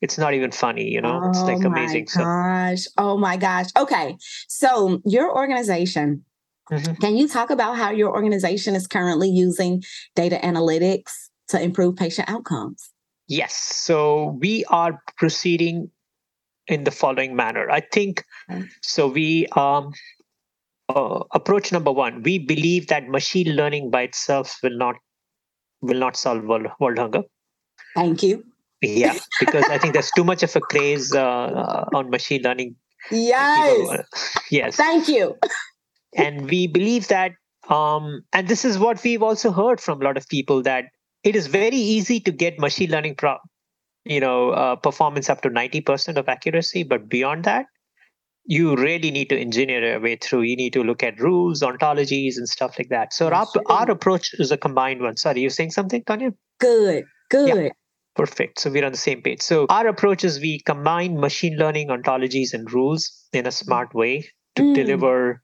It's 0.00 0.18
not 0.18 0.34
even 0.34 0.52
funny, 0.52 0.88
you 0.88 1.00
know. 1.00 1.20
Oh 1.24 1.28
it's 1.28 1.42
like 1.42 1.64
amazing. 1.64 2.06
My 2.14 2.22
Gosh. 2.22 2.84
So. 2.84 2.90
Oh 2.98 3.16
my 3.16 3.36
gosh. 3.36 3.66
Okay. 3.76 4.16
So 4.48 5.00
your 5.04 5.34
organization, 5.34 6.24
mm-hmm. 6.70 6.94
can 6.94 7.16
you 7.16 7.28
talk 7.28 7.50
about 7.50 7.76
how 7.76 7.90
your 7.90 8.10
organization 8.10 8.74
is 8.74 8.86
currently 8.86 9.28
using 9.28 9.82
data 10.14 10.38
analytics 10.42 11.12
to 11.48 11.60
improve 11.60 11.96
patient 11.96 12.28
outcomes? 12.28 12.90
Yes. 13.28 13.54
So 13.54 14.38
we 14.40 14.64
are 14.66 15.02
proceeding 15.16 15.90
in 16.66 16.84
the 16.84 16.90
following 16.90 17.36
manner. 17.36 17.70
I 17.70 17.80
think 17.80 18.24
okay. 18.50 18.64
so. 18.82 19.08
We 19.08 19.46
um, 19.48 19.92
uh, 20.88 21.24
approach 21.32 21.72
number 21.72 21.92
one. 21.92 22.22
We 22.22 22.38
believe 22.38 22.88
that 22.88 23.08
machine 23.08 23.54
learning 23.54 23.90
by 23.90 24.02
itself 24.02 24.58
will 24.62 24.76
not 24.76 24.96
will 25.80 25.98
not 25.98 26.16
solve 26.16 26.44
world, 26.44 26.66
world 26.80 26.98
hunger. 26.98 27.22
Thank 27.94 28.22
you. 28.22 28.44
Yeah, 28.80 29.18
because 29.40 29.64
I 29.64 29.78
think 29.78 29.92
there's 29.92 30.10
too 30.12 30.24
much 30.24 30.42
of 30.42 30.54
a 30.54 30.60
craze 30.60 31.12
uh, 31.12 31.84
on 31.94 32.10
machine 32.10 32.42
learning. 32.42 32.76
Yes. 33.12 33.78
People, 33.78 34.04
yes. 34.50 34.76
Thank 34.76 35.08
you. 35.08 35.36
And 36.14 36.48
we 36.50 36.66
believe 36.66 37.08
that, 37.08 37.32
um, 37.68 38.22
and 38.32 38.48
this 38.48 38.64
is 38.64 38.78
what 38.78 39.02
we've 39.02 39.22
also 39.22 39.50
heard 39.50 39.80
from 39.80 40.00
a 40.00 40.04
lot 40.04 40.16
of 40.16 40.28
people 40.28 40.62
that 40.62 40.86
it 41.24 41.36
is 41.36 41.46
very 41.46 41.76
easy 41.76 42.20
to 42.20 42.30
get 42.30 42.58
machine 42.58 42.90
learning 42.90 43.14
pro- 43.14 43.38
you 44.04 44.20
know 44.20 44.50
uh, 44.50 44.76
performance 44.76 45.28
up 45.28 45.42
to 45.42 45.50
90% 45.50 46.16
of 46.16 46.28
accuracy 46.28 46.82
but 46.82 47.08
beyond 47.08 47.44
that 47.44 47.66
you 48.44 48.74
really 48.76 49.10
need 49.10 49.28
to 49.28 49.38
engineer 49.38 49.84
your 49.84 50.00
way 50.00 50.16
through 50.16 50.42
you 50.42 50.56
need 50.56 50.72
to 50.72 50.82
look 50.82 51.02
at 51.02 51.20
rules 51.20 51.60
ontologies 51.62 52.36
and 52.36 52.48
stuff 52.48 52.78
like 52.78 52.88
that 52.88 53.12
so 53.12 53.28
our, 53.28 53.46
our 53.66 53.90
approach 53.90 54.30
is 54.34 54.50
a 54.50 54.56
combined 54.56 55.02
one 55.02 55.16
sorry 55.16 55.40
you 55.40 55.50
saying 55.50 55.70
something 55.70 56.02
tanya 56.04 56.30
good 56.58 57.04
good 57.30 57.64
yeah. 57.64 57.68
Perfect. 58.18 58.58
So 58.58 58.68
we're 58.68 58.84
on 58.84 58.90
the 58.90 58.98
same 58.98 59.22
page. 59.22 59.42
So 59.42 59.66
our 59.70 59.86
approach 59.86 60.24
is 60.24 60.40
we 60.40 60.58
combine 60.66 61.20
machine 61.20 61.56
learning 61.56 61.86
ontologies 61.86 62.52
and 62.52 62.68
rules 62.72 63.12
in 63.32 63.46
a 63.46 63.52
smart 63.52 63.94
way 63.94 64.28
to 64.56 64.62
mm. 64.62 64.74
deliver 64.74 65.40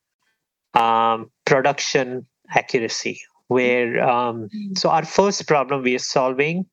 um, 0.74 1.30
production 1.44 2.26
accuracy 2.50 3.20
where 3.48 4.02
um, 4.02 4.48
mm. 4.54 4.78
so 4.78 4.90
our 4.90 5.04
first 5.04 5.46
problem 5.46 5.82
we 5.82 5.94
are 5.94 5.98
solving 5.98 6.66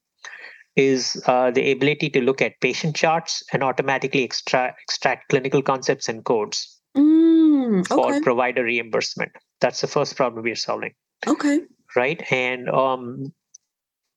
is 0.75 1.21
uh, 1.25 1.51
the 1.51 1.71
ability 1.71 2.09
to 2.09 2.21
look 2.21 2.41
at 2.41 2.59
patient 2.61 2.95
charts 2.95 3.43
and 3.51 3.63
automatically 3.63 4.23
extract 4.23 4.79
extract 4.81 5.29
clinical 5.29 5.61
concepts 5.61 6.07
and 6.07 6.23
codes 6.23 6.79
mm, 6.95 7.79
okay. 7.79 7.87
for 7.87 8.21
provider 8.21 8.63
reimbursement. 8.63 9.31
That's 9.59 9.81
the 9.81 9.87
first 9.87 10.15
problem 10.15 10.43
we 10.43 10.51
are 10.51 10.55
solving. 10.55 10.93
Okay. 11.27 11.59
Right? 11.95 12.23
And 12.31 12.69
um 12.69 13.33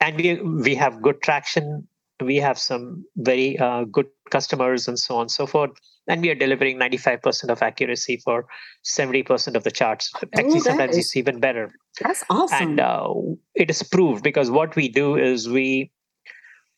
and 0.01 0.17
we 0.17 0.41
we 0.41 0.75
have 0.77 1.03
good 1.03 1.21
traction. 1.23 1.89
We 2.21 2.37
have 2.37 2.59
some 2.59 3.05
very 3.17 3.59
uh, 3.59 3.85
good 3.85 4.07
customers 4.31 4.87
and 4.87 4.97
so 4.99 5.17
on 5.17 5.23
and 5.23 5.31
so 5.31 5.47
forth 5.47 5.73
and 6.07 6.21
we 6.21 6.31
are 6.31 6.35
delivering 6.35 6.79
95% 6.79 7.49
of 7.49 7.63
accuracy 7.63 8.19
for 8.19 8.47
70% 8.85 9.55
of 9.55 9.65
the 9.65 9.71
charts. 9.71 10.13
Actually 10.37 10.61
sometimes 10.61 10.97
is, 10.97 11.07
it's 11.07 11.17
even 11.17 11.41
better. 11.41 11.73
That's 12.01 12.25
awesome. 12.31 12.71
And 12.71 12.81
uh, 12.81 13.13
it 13.55 13.71
is 13.71 13.83
proved 13.83 14.23
because 14.23 14.51
what 14.51 14.77
we 14.77 14.89
do 14.89 15.17
is 15.17 15.49
we 15.49 15.91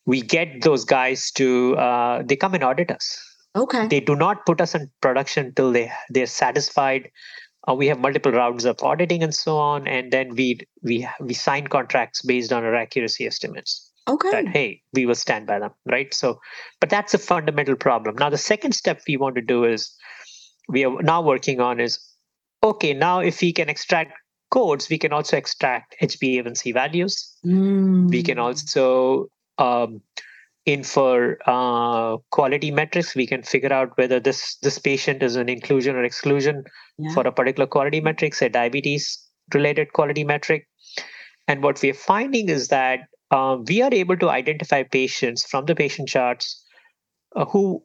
we 0.05 0.21
get 0.21 0.61
those 0.61 0.85
guys 0.85 1.31
to 1.31 1.75
uh, 1.77 2.23
they 2.25 2.35
come 2.35 2.53
and 2.53 2.63
audit 2.63 2.91
us. 2.91 3.23
Okay. 3.55 3.87
They 3.87 3.99
do 3.99 4.15
not 4.15 4.45
put 4.45 4.61
us 4.61 4.73
in 4.75 4.89
production 5.01 5.53
till 5.55 5.71
they 5.71 5.91
they're 6.09 6.25
satisfied. 6.25 7.09
Uh, 7.67 7.73
we 7.73 7.87
have 7.87 7.99
multiple 7.99 8.31
rounds 8.31 8.63
of 8.63 8.81
auditing 8.81 9.21
and 9.23 9.35
so 9.35 9.57
on 9.57 9.87
and 9.87 10.13
then 10.13 10.33
we 10.35 10.57
we 10.83 11.05
we 11.19 11.33
sign 11.33 11.67
contracts 11.67 12.21
based 12.21 12.53
on 12.53 12.63
our 12.63 12.73
accuracy 12.73 13.25
estimates 13.25 13.91
okay. 14.07 14.31
that 14.31 14.47
hey 14.47 14.81
we 14.93 15.05
will 15.05 15.15
stand 15.15 15.47
by 15.47 15.59
them 15.59 15.71
right? 15.85 16.13
So 16.13 16.39
but 16.79 16.89
that's 16.89 17.13
a 17.13 17.17
fundamental 17.17 17.75
problem. 17.75 18.15
Now 18.15 18.29
the 18.29 18.37
second 18.37 18.73
step 18.73 19.01
we 19.07 19.17
want 19.17 19.35
to 19.35 19.41
do 19.41 19.65
is 19.65 19.93
we 20.69 20.85
are 20.85 21.01
now 21.01 21.21
working 21.21 21.59
on 21.61 21.79
is 21.79 21.99
okay 22.63 22.93
now 22.93 23.19
if 23.19 23.41
we 23.41 23.53
can 23.53 23.69
extract 23.69 24.13
codes 24.49 24.89
we 24.89 24.97
can 24.97 25.11
also 25.11 25.37
extract 25.37 25.95
hba1c 26.01 26.73
values. 26.73 27.37
Mm. 27.45 28.09
we 28.09 28.23
can 28.23 28.39
also 28.39 29.27
um, 29.57 30.01
infer 30.67 31.37
uh, 31.45 32.17
quality 32.29 32.71
metrics. 32.71 33.15
We 33.15 33.25
can 33.25 33.41
figure 33.41 33.73
out 33.73 33.97
whether 33.97 34.19
this 34.19 34.57
this 34.57 34.77
patient 34.77 35.23
is 35.23 35.35
an 35.35 35.49
inclusion 35.49 35.95
or 35.95 36.03
exclusion 36.03 36.63
yeah. 36.97 37.13
for 37.13 37.25
a 37.25 37.31
particular 37.31 37.65
quality 37.67 38.01
metric 38.01 38.35
say 38.35 38.49
diabetes 38.49 39.17
related 39.53 39.93
quality 39.93 40.23
metric. 40.23 40.67
And 41.47 41.63
what 41.63 41.81
we're 41.81 41.93
finding 41.93 42.49
is 42.49 42.67
that 42.67 42.99
uh, 43.31 43.57
we 43.67 43.81
are 43.81 43.93
able 43.93 44.17
to 44.17 44.29
identify 44.29 44.83
patients 44.83 45.45
from 45.45 45.65
the 45.65 45.75
patient 45.75 46.07
charts 46.07 46.63
uh, 47.35 47.45
who 47.45 47.83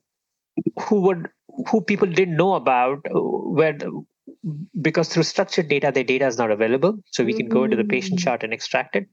who 0.81 1.01
would 1.01 1.29
who 1.69 1.81
people 1.81 2.09
didn't 2.09 2.37
know 2.37 2.55
about 2.55 2.99
uh, 3.15 3.19
where 3.19 3.77
because 4.81 5.09
through 5.09 5.23
structured 5.23 5.69
data 5.69 5.91
the 5.93 6.05
data 6.05 6.27
is 6.27 6.39
not 6.39 6.51
available 6.51 6.97
so 7.11 7.25
we 7.25 7.33
can 7.33 7.49
go 7.49 7.65
into 7.65 7.77
the 7.77 7.85
patient 7.85 8.19
mm. 8.19 8.25
chart 8.25 8.43
and 8.43 8.53
extract 8.53 8.97
it. 8.97 9.07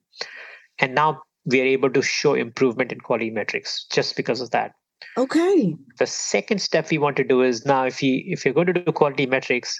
And 0.79 0.95
now 0.95 1.21
we 1.45 1.61
are 1.61 1.65
able 1.65 1.89
to 1.91 2.01
show 2.01 2.33
improvement 2.33 2.91
in 2.91 2.99
quality 2.99 3.29
metrics 3.29 3.85
just 3.91 4.15
because 4.15 4.41
of 4.41 4.51
that. 4.51 4.71
Okay. 5.17 5.75
The 5.97 6.05
second 6.05 6.59
step 6.59 6.89
we 6.89 6.97
want 6.97 7.17
to 7.17 7.23
do 7.23 7.41
is 7.41 7.65
now 7.65 7.85
if 7.85 8.03
you 8.03 8.21
if 8.25 8.45
you're 8.45 8.53
going 8.53 8.67
to 8.67 8.73
do 8.73 8.91
quality 8.91 9.25
metrics 9.25 9.79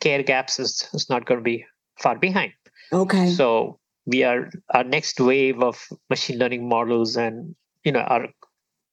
care 0.00 0.22
gaps 0.22 0.58
is, 0.58 0.88
is 0.94 1.08
not 1.10 1.26
going 1.26 1.38
to 1.38 1.44
be 1.44 1.64
far 1.98 2.18
behind. 2.18 2.52
Okay. 2.92 3.30
So 3.30 3.78
we 4.08 4.24
are 4.24 4.50
our 4.70 4.84
next 4.84 5.20
wave 5.20 5.62
of 5.62 5.86
machine 6.08 6.38
learning 6.38 6.66
models 6.66 7.16
and 7.16 7.54
you 7.84 7.92
know 7.92 8.00
our 8.00 8.26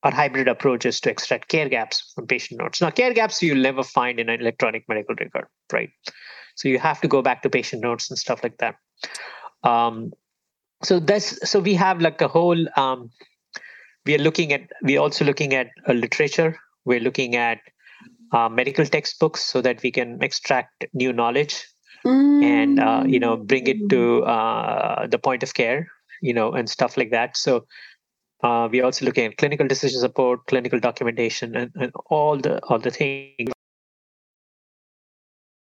our 0.03 0.11
hybrid 0.11 0.47
approach 0.47 0.85
is 0.85 0.99
to 1.01 1.09
extract 1.09 1.47
care 1.47 1.67
gaps 1.67 2.11
from 2.13 2.27
patient 2.27 2.59
notes. 2.59 2.79
Now, 2.79 2.91
care 2.91 3.11
gaps 3.11 3.41
you'll 3.41 3.57
never 3.57 3.81
find 3.81 4.19
in 4.19 4.29
an 4.29 4.39
electronic 4.39 4.87
medical 4.87 5.15
record, 5.19 5.47
right? 5.73 5.89
So 6.55 6.69
you 6.69 6.77
have 6.77 7.01
to 7.01 7.07
go 7.07 7.23
back 7.23 7.41
to 7.41 7.49
patient 7.49 7.81
notes 7.81 8.11
and 8.11 8.19
stuff 8.19 8.43
like 8.43 8.59
that. 8.59 8.75
Um, 9.63 10.13
so 10.83 10.99
that's 10.99 11.49
so 11.49 11.59
we 11.59 11.73
have 11.73 12.01
like 12.01 12.21
a 12.21 12.27
whole. 12.27 12.67
Um, 12.77 13.09
we 14.05 14.13
are 14.13 14.19
looking 14.19 14.53
at. 14.53 14.69
We're 14.83 14.99
also 14.99 15.25
looking 15.25 15.55
at 15.55 15.69
a 15.87 15.93
literature. 15.93 16.55
We're 16.83 16.99
looking 16.99 17.35
at 17.35 17.59
uh, 18.31 18.49
medical 18.49 18.85
textbooks 18.85 19.41
so 19.41 19.61
that 19.61 19.81
we 19.81 19.91
can 19.91 20.21
extract 20.21 20.85
new 20.93 21.13
knowledge 21.13 21.65
mm. 22.05 22.43
and 22.43 22.79
uh, 22.79 23.03
you 23.05 23.19
know 23.19 23.35
bring 23.37 23.67
it 23.67 23.89
to 23.89 24.21
mm. 24.21 24.27
uh, 24.27 25.07
the 25.07 25.19
point 25.19 25.43
of 25.43 25.53
care 25.53 25.87
you 26.21 26.33
know 26.33 26.51
and 26.53 26.69
stuff 26.69 26.97
like 26.97 27.11
that 27.11 27.35
so 27.35 27.65
uh, 28.43 28.67
we're 28.71 28.85
also 28.85 29.05
looking 29.05 29.25
at 29.25 29.37
clinical 29.37 29.67
decision 29.67 29.99
support 29.99 30.45
clinical 30.47 30.79
documentation 30.79 31.55
and, 31.55 31.71
and 31.75 31.91
all 32.09 32.37
the 32.37 32.63
all 32.65 32.79
the 32.79 32.91
things 32.91 33.51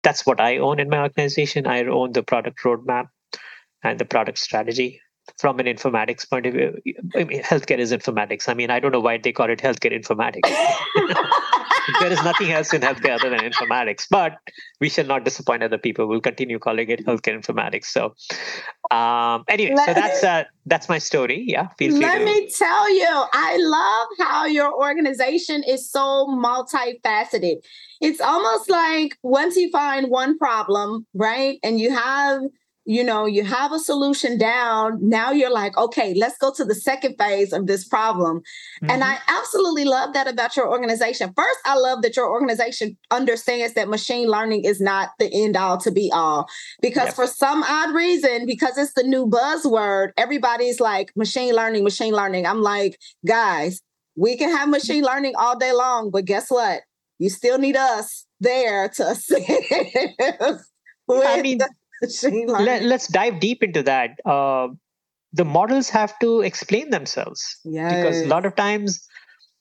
that's 0.04 0.26
what 0.26 0.40
i 0.40 0.58
own 0.58 0.80
in 0.80 0.90
my 0.90 1.02
organization 1.02 1.68
i 1.68 1.84
own 1.84 2.12
the 2.14 2.24
product 2.24 2.60
roadmap 2.64 3.08
and 3.84 4.00
the 4.00 4.06
product 4.06 4.38
strategy 4.38 5.00
from 5.38 5.60
an 5.60 5.66
informatics 5.66 6.30
point 6.30 6.46
of 6.46 6.54
view 6.54 6.78
I 7.16 7.24
mean, 7.24 7.42
healthcare 7.42 7.80
is 7.80 7.92
informatics 7.92 8.50
i 8.50 8.54
mean 8.54 8.70
i 8.70 8.80
don't 8.80 8.92
know 8.92 9.00
why 9.00 9.18
they 9.18 9.32
call 9.32 9.50
it 9.50 9.60
healthcare 9.60 9.98
informatics 9.98 10.52
there 12.00 12.12
is 12.12 12.24
nothing 12.24 12.52
else 12.52 12.74
in 12.74 12.82
healthcare 12.82 13.20
other 13.20 13.30
than 13.30 13.40
informatics, 13.40 14.06
but 14.10 14.38
we 14.80 14.90
shall 14.90 15.06
not 15.06 15.24
disappoint 15.24 15.64
other 15.64 15.78
people. 15.78 16.08
We'll 16.08 16.22
continue 16.22 16.60
calling 16.60 16.90
it 16.90 17.06
healthcare 17.06 17.40
informatics. 17.40 17.86
So, 17.86 18.16
um, 18.96 19.44
anyway, 19.48 19.76
let, 19.76 19.88
so 19.88 19.94
that's 19.94 20.24
uh, 20.24 20.44
that's 20.66 20.90
my 20.90 20.98
story. 20.98 21.44
Yeah, 21.48 21.68
feel 21.78 21.92
free. 21.92 22.02
Let 22.02 22.20
to... 22.20 22.26
me 22.26 22.50
tell 22.58 22.94
you, 22.94 23.26
I 23.34 23.58
love 23.60 24.28
how 24.28 24.46
your 24.46 24.74
organization 24.74 25.64
is 25.64 25.90
so 25.90 26.28
multifaceted. 26.28 27.58
It's 28.00 28.22
almost 28.22 28.70
like 28.70 29.18
once 29.24 29.56
you 29.56 29.70
find 29.72 30.10
one 30.10 30.38
problem, 30.38 31.06
right, 31.14 31.60
and 31.64 31.80
you 31.80 31.94
have 31.94 32.42
you 32.92 33.06
know, 33.06 33.26
you 33.26 33.46
have 33.46 33.72
a 33.72 33.80
solution 33.80 34.38
down. 34.38 35.00
Now 35.02 35.32
you're 35.32 35.50
like, 35.50 35.78
okay, 35.78 36.14
let's 36.14 36.38
go 36.38 36.52
to 36.52 36.66
the 36.66 36.76
second 36.76 37.16
phase 37.18 37.54
of 37.54 37.66
this 37.66 37.88
problem. 37.88 38.40
Mm-hmm. 38.40 38.92
And 38.92 39.02
I 39.02 39.18
absolutely 39.30 39.86
love 39.86 40.12
that 40.12 40.28
about 40.28 40.58
your 40.58 40.70
organization. 40.70 41.32
First, 41.34 41.60
I 41.64 41.78
love 41.78 42.02
that 42.02 42.18
your 42.18 42.30
organization 42.30 42.98
understands 43.10 43.76
that 43.76 43.88
machine 43.88 44.28
learning 44.28 44.66
is 44.66 44.82
not 44.82 45.12
the 45.20 45.30
end 45.34 45.56
all 45.56 45.78
to 45.78 45.90
be 45.90 46.12
all. 46.14 46.50
Because 46.82 47.08
yep. 47.08 47.16
for 47.16 47.28
some 47.28 47.64
odd 47.64 47.96
reason, 47.96 48.46
because 48.46 48.78
it's 48.78 48.94
the 48.94 49.04
new 49.04 49.26
buzzword, 49.26 50.10
everybody's 50.18 50.82
like, 50.82 51.14
machine 51.16 51.56
learning, 51.56 51.86
machine 51.86 52.14
learning. 52.14 52.46
I'm 52.46 52.62
like, 52.62 53.00
guys, 53.26 53.82
we 54.18 54.36
can 54.36 54.50
have 54.50 54.68
machine 54.68 55.06
learning 55.06 55.36
all 55.38 55.58
day 55.58 55.72
long, 55.72 56.12
but 56.12 56.26
guess 56.26 56.52
what? 56.52 56.82
You 57.20 57.30
still 57.30 57.58
need 57.58 57.78
us 57.78 58.26
there 58.42 58.90
to 58.90 59.08
assist. 59.12 59.42
I 61.10 61.42
mean, 61.42 61.60
Let, 62.02 62.84
us 62.84 63.08
dive 63.08 63.40
deep 63.40 63.64
into 63.64 63.84
that. 63.84 64.20
Uh, 64.26 64.70
the 65.34 65.46
models 65.46 65.90
have 65.90 66.18
to 66.20 66.42
explain 66.42 66.90
themselves. 66.90 67.58
Yes. 67.64 67.96
because 67.96 68.22
a 68.22 68.28
lot 68.28 68.46
of 68.46 68.56
times 68.56 69.08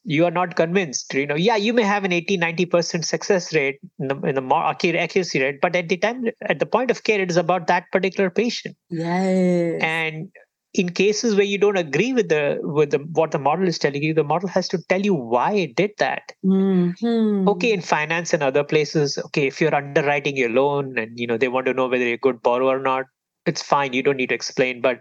you 0.04 0.24
are 0.24 0.30
not 0.30 0.56
convinced 0.56 1.12
you 1.12 1.26
know. 1.26 1.34
Yeah 1.34 1.56
you 1.56 1.72
may 1.72 1.82
have 1.82 2.04
an 2.04 2.12
80 2.12 2.38
90% 2.38 3.04
success 3.04 3.54
rate 3.54 3.78
in 3.98 4.08
the, 4.08 4.16
in 4.22 4.34
the 4.34 4.96
accuracy 4.98 5.40
rate 5.40 5.60
but 5.60 5.76
at 5.76 5.88
the 5.88 5.98
time 5.98 6.24
at 6.46 6.58
the 6.58 6.66
point 6.66 6.90
of 6.90 7.04
care 7.04 7.20
it 7.20 7.30
is 7.30 7.36
about 7.36 7.66
that 7.66 7.84
particular 7.92 8.30
patient. 8.30 8.76
Yes. 8.88 9.80
And 9.82 10.30
in 10.74 10.88
cases 10.88 11.34
where 11.34 11.44
you 11.44 11.58
don't 11.58 11.76
agree 11.76 12.12
with 12.12 12.28
the 12.28 12.58
with 12.62 12.90
the 12.90 12.98
what 13.12 13.32
the 13.32 13.38
model 13.38 13.66
is 13.66 13.78
telling 13.78 14.02
you 14.02 14.14
the 14.14 14.22
model 14.22 14.48
has 14.48 14.68
to 14.68 14.78
tell 14.88 15.00
you 15.00 15.14
why 15.14 15.52
it 15.52 15.74
did 15.74 15.90
that 15.98 16.32
mm-hmm. 16.44 17.48
okay 17.48 17.72
in 17.72 17.80
finance 17.80 18.32
and 18.32 18.42
other 18.42 18.62
places 18.62 19.18
okay 19.18 19.48
if 19.48 19.60
you're 19.60 19.74
underwriting 19.74 20.36
your 20.36 20.50
loan 20.50 20.96
and 20.96 21.18
you 21.18 21.26
know 21.26 21.36
they 21.36 21.48
want 21.48 21.66
to 21.66 21.74
know 21.74 21.88
whether 21.88 22.04
you're 22.04 22.14
a 22.14 22.18
good 22.28 22.40
borrower 22.42 22.78
or 22.78 22.82
not 22.82 23.06
it's 23.46 23.62
fine 23.62 23.92
you 23.92 24.02
don't 24.02 24.16
need 24.16 24.28
to 24.28 24.34
explain 24.34 24.80
but 24.80 25.00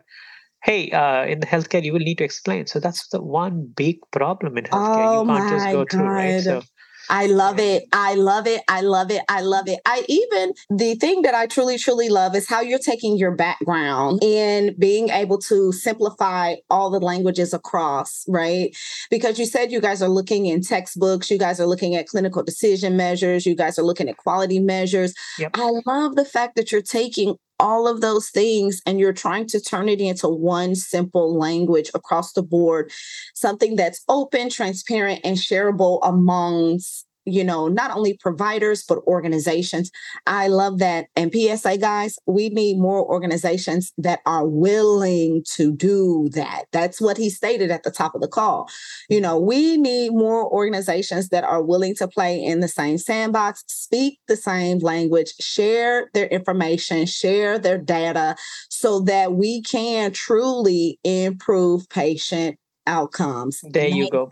hey 0.64 0.90
uh, 0.92 1.24
in 1.26 1.40
the 1.40 1.46
healthcare 1.48 1.84
you 1.84 1.94
will 1.94 2.00
need 2.00 2.18
to 2.18 2.24
explain 2.24 2.66
so 2.66 2.80
that's 2.80 3.08
the 3.10 3.22
one 3.22 3.72
big 3.76 3.98
problem 4.12 4.58
in 4.58 4.64
healthcare 4.66 5.08
oh 5.08 5.22
you 5.22 5.28
can't 5.28 5.50
just 5.50 5.66
go 5.68 5.86
God. 5.86 5.92
through 5.92 6.08
right 6.08 6.42
so 6.42 6.62
I 7.10 7.26
love 7.26 7.60
it. 7.60 7.86
I 7.92 8.16
love 8.16 8.48
it. 8.48 8.62
I 8.68 8.82
love 8.82 9.12
it. 9.12 9.24
I 9.28 9.42
love 9.42 9.68
it. 9.68 9.80
I 9.86 10.06
even, 10.08 10.54
the 10.70 10.96
thing 10.96 11.24
that 11.24 11.34
I 11.34 11.48
truly, 11.48 11.78
truly 11.78 12.10
love 12.10 12.36
is 12.36 12.48
how 12.48 12.62
you're 12.62 12.80
taking 12.80 13.18
your 13.18 13.32
background 13.32 14.24
and 14.24 14.78
being 14.78 15.10
able 15.10 15.40
to 15.40 15.72
simplify 15.72 16.56
all 16.70 16.90
the 16.90 17.00
languages 17.00 17.54
across, 17.54 18.26
right? 18.28 18.76
Because 19.10 19.40
you 19.40 19.46
said 19.46 19.72
you 19.72 19.82
guys 19.82 20.02
are 20.02 20.10
looking 20.10 20.46
in 20.46 20.62
textbooks, 20.62 21.32
you 21.32 21.40
guys 21.40 21.60
are 21.60 21.66
looking 21.66 21.96
at 21.96 22.08
clinical 22.08 22.44
decision 22.44 22.96
measures, 22.96 23.46
you 23.46 23.56
guys 23.56 23.80
are 23.80 23.84
looking 23.84 24.08
at 24.08 24.18
quality 24.18 24.60
measures. 24.60 25.14
Yep. 25.40 25.52
I 25.56 25.72
love 25.86 26.16
the 26.16 26.26
fact 26.26 26.56
that 26.56 26.72
you're 26.72 26.82
taking 26.82 27.38
all 27.60 27.88
of 27.88 28.02
those 28.02 28.30
things 28.30 28.82
and 28.86 29.00
you're 29.00 29.14
trying 29.14 29.46
to 29.48 29.60
turn 29.60 29.90
it 29.90 30.00
into 30.00 30.28
one 30.28 30.76
simple 30.76 31.38
language 31.38 31.92
across 31.94 32.34
the 32.34 32.44
board, 32.44 32.92
something 33.36 33.76
that's 33.76 34.04
open, 34.08 34.50
transparent, 34.50 35.22
and 35.24 35.38
shareable 35.38 36.00
amongst 36.04 37.06
you 37.32 37.44
know, 37.44 37.68
not 37.68 37.96
only 37.96 38.18
providers, 38.18 38.84
but 38.88 39.00
organizations. 39.08 39.92
I 40.26 40.48
love 40.48 40.80
that. 40.80 41.08
And 41.16 41.34
PSA 41.34 41.78
guys, 41.78 42.18
we 42.26 42.50
need 42.50 42.78
more 42.78 43.06
organizations 43.06 43.94
that 43.98 44.20
are 44.26 44.48
willing 44.48 45.44
to 45.56 45.74
do 45.76 46.30
that. 46.34 46.66
That's 46.72 47.02
what 47.02 47.18
he 47.18 47.30
stated 47.30 47.72
at 47.72 47.84
the 47.84 47.92
top 47.92 48.16
of 48.16 48.22
the 48.22 48.28
call. 48.28 48.70
You 49.10 49.22
know, 49.22 49.40
we 49.40 49.78
need 49.78 50.12
more 50.12 50.52
organizations 50.52 51.30
that 51.30 51.44
are 51.44 51.64
willing 51.64 51.96
to 51.96 52.08
play 52.08 52.44
in 52.44 52.60
the 52.60 52.68
same 52.68 52.98
sandbox, 52.98 53.64
speak 53.68 54.20
the 54.28 54.36
same 54.36 54.80
language, 54.80 55.34
share 55.40 56.10
their 56.14 56.28
information, 56.28 57.06
share 57.06 57.60
their 57.60 57.78
data 57.78 58.36
so 58.70 59.02
that 59.02 59.34
we 59.34 59.62
can 59.62 60.12
truly 60.12 61.00
improve 61.04 61.90
patient 61.90 62.58
outcomes. 62.88 63.62
There 63.64 63.88
you 63.88 64.10
go. 64.10 64.30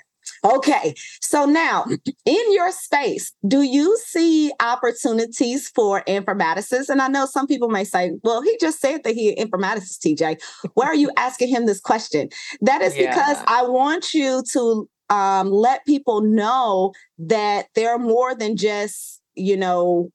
Okay, 0.47 0.93
so 1.21 1.45
now 1.45 1.85
in 2.25 2.53
your 2.53 2.71
space, 2.71 3.33
do 3.45 3.63
you 3.63 3.97
see 3.97 4.51
opportunities 4.61 5.69
for 5.69 6.03
informaticists? 6.07 6.87
And 6.89 7.01
I 7.01 7.09
know 7.09 7.25
some 7.25 7.47
people 7.47 7.67
may 7.69 7.83
say, 7.83 8.13
well, 8.23 8.41
he 8.41 8.57
just 8.59 8.79
said 8.79 9.03
that 9.03 9.13
he 9.13 9.35
informaticist, 9.35 9.99
TJ. 9.99 10.39
Why 10.73 10.85
are 10.85 10.95
you 10.95 11.11
asking 11.17 11.49
him 11.49 11.65
this 11.65 11.81
question? 11.81 12.29
That 12.61 12.81
is 12.81 12.95
yeah. 12.95 13.09
because 13.09 13.43
I 13.47 13.63
want 13.63 14.13
you 14.13 14.41
to 14.53 14.89
um, 15.09 15.51
let 15.51 15.85
people 15.85 16.21
know 16.21 16.93
that 17.17 17.67
they're 17.75 17.99
more 17.99 18.33
than 18.33 18.55
just, 18.55 19.21
you 19.35 19.57
know, 19.57 20.11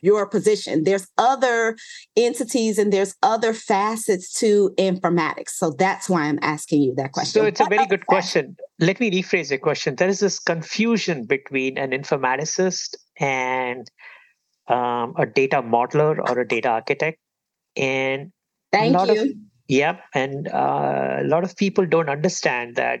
your 0.00 0.26
position. 0.26 0.84
There's 0.84 1.06
other 1.18 1.76
entities 2.16 2.78
and 2.78 2.92
there's 2.92 3.14
other 3.22 3.52
facets 3.52 4.32
to 4.40 4.70
informatics. 4.78 5.50
So 5.50 5.70
that's 5.70 6.08
why 6.08 6.22
I'm 6.22 6.38
asking 6.42 6.82
you 6.82 6.94
that 6.96 7.12
question. 7.12 7.40
So 7.40 7.46
it's 7.46 7.60
what 7.60 7.72
a 7.72 7.76
very 7.76 7.86
good 7.86 8.06
question. 8.06 8.56
Let 8.80 9.00
me 9.00 9.10
rephrase 9.10 9.50
your 9.50 9.58
question. 9.58 9.96
There 9.96 10.08
is 10.08 10.20
this 10.20 10.38
confusion 10.38 11.24
between 11.24 11.78
an 11.78 11.90
informaticist 11.90 12.96
and 13.18 13.90
um, 14.68 15.14
a 15.18 15.26
data 15.26 15.62
modeler 15.62 16.18
or 16.18 16.40
a 16.40 16.46
data 16.46 16.68
architect. 16.68 17.18
And 17.76 18.32
thank 18.72 19.08
you. 19.08 19.22
Of, 19.22 19.28
yep. 19.68 20.00
And 20.14 20.48
uh, 20.48 21.18
a 21.20 21.24
lot 21.24 21.44
of 21.44 21.56
people 21.56 21.86
don't 21.86 22.08
understand 22.08 22.76
that 22.76 23.00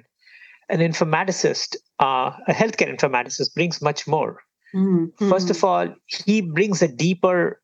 an 0.68 0.80
informaticist, 0.80 1.76
uh, 2.00 2.32
a 2.48 2.52
healthcare 2.52 2.94
informaticist, 2.94 3.54
brings 3.54 3.80
much 3.80 4.06
more 4.06 4.40
Mm-hmm. 4.76 5.30
First 5.30 5.50
of 5.50 5.64
all, 5.64 5.88
he 6.06 6.42
brings 6.42 6.82
a 6.82 6.88
deeper, 6.88 7.62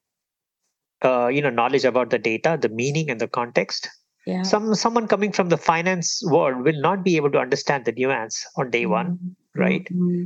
uh, 1.05 1.27
you 1.29 1.43
know, 1.43 1.51
knowledge 1.51 1.85
about 1.85 2.11
the 2.11 2.19
data, 2.19 2.59
the 2.61 2.69
meaning, 2.69 3.11
and 3.11 3.21
the 3.21 3.29
context. 3.29 3.89
Yeah. 4.27 4.43
Some 4.43 4.75
someone 4.75 5.09
coming 5.09 5.33
from 5.33 5.49
the 5.49 5.59
finance 5.59 6.23
world 6.25 6.65
will 6.65 6.81
not 6.81 7.05
be 7.05 7.17
able 7.17 7.31
to 7.33 7.39
understand 7.39 7.85
the 7.85 7.93
nuance 7.93 8.47
on 8.57 8.71
day 8.71 8.85
mm-hmm. 8.85 8.93
one, 8.93 9.37
right? 9.57 9.85
Mm-hmm. 9.85 10.25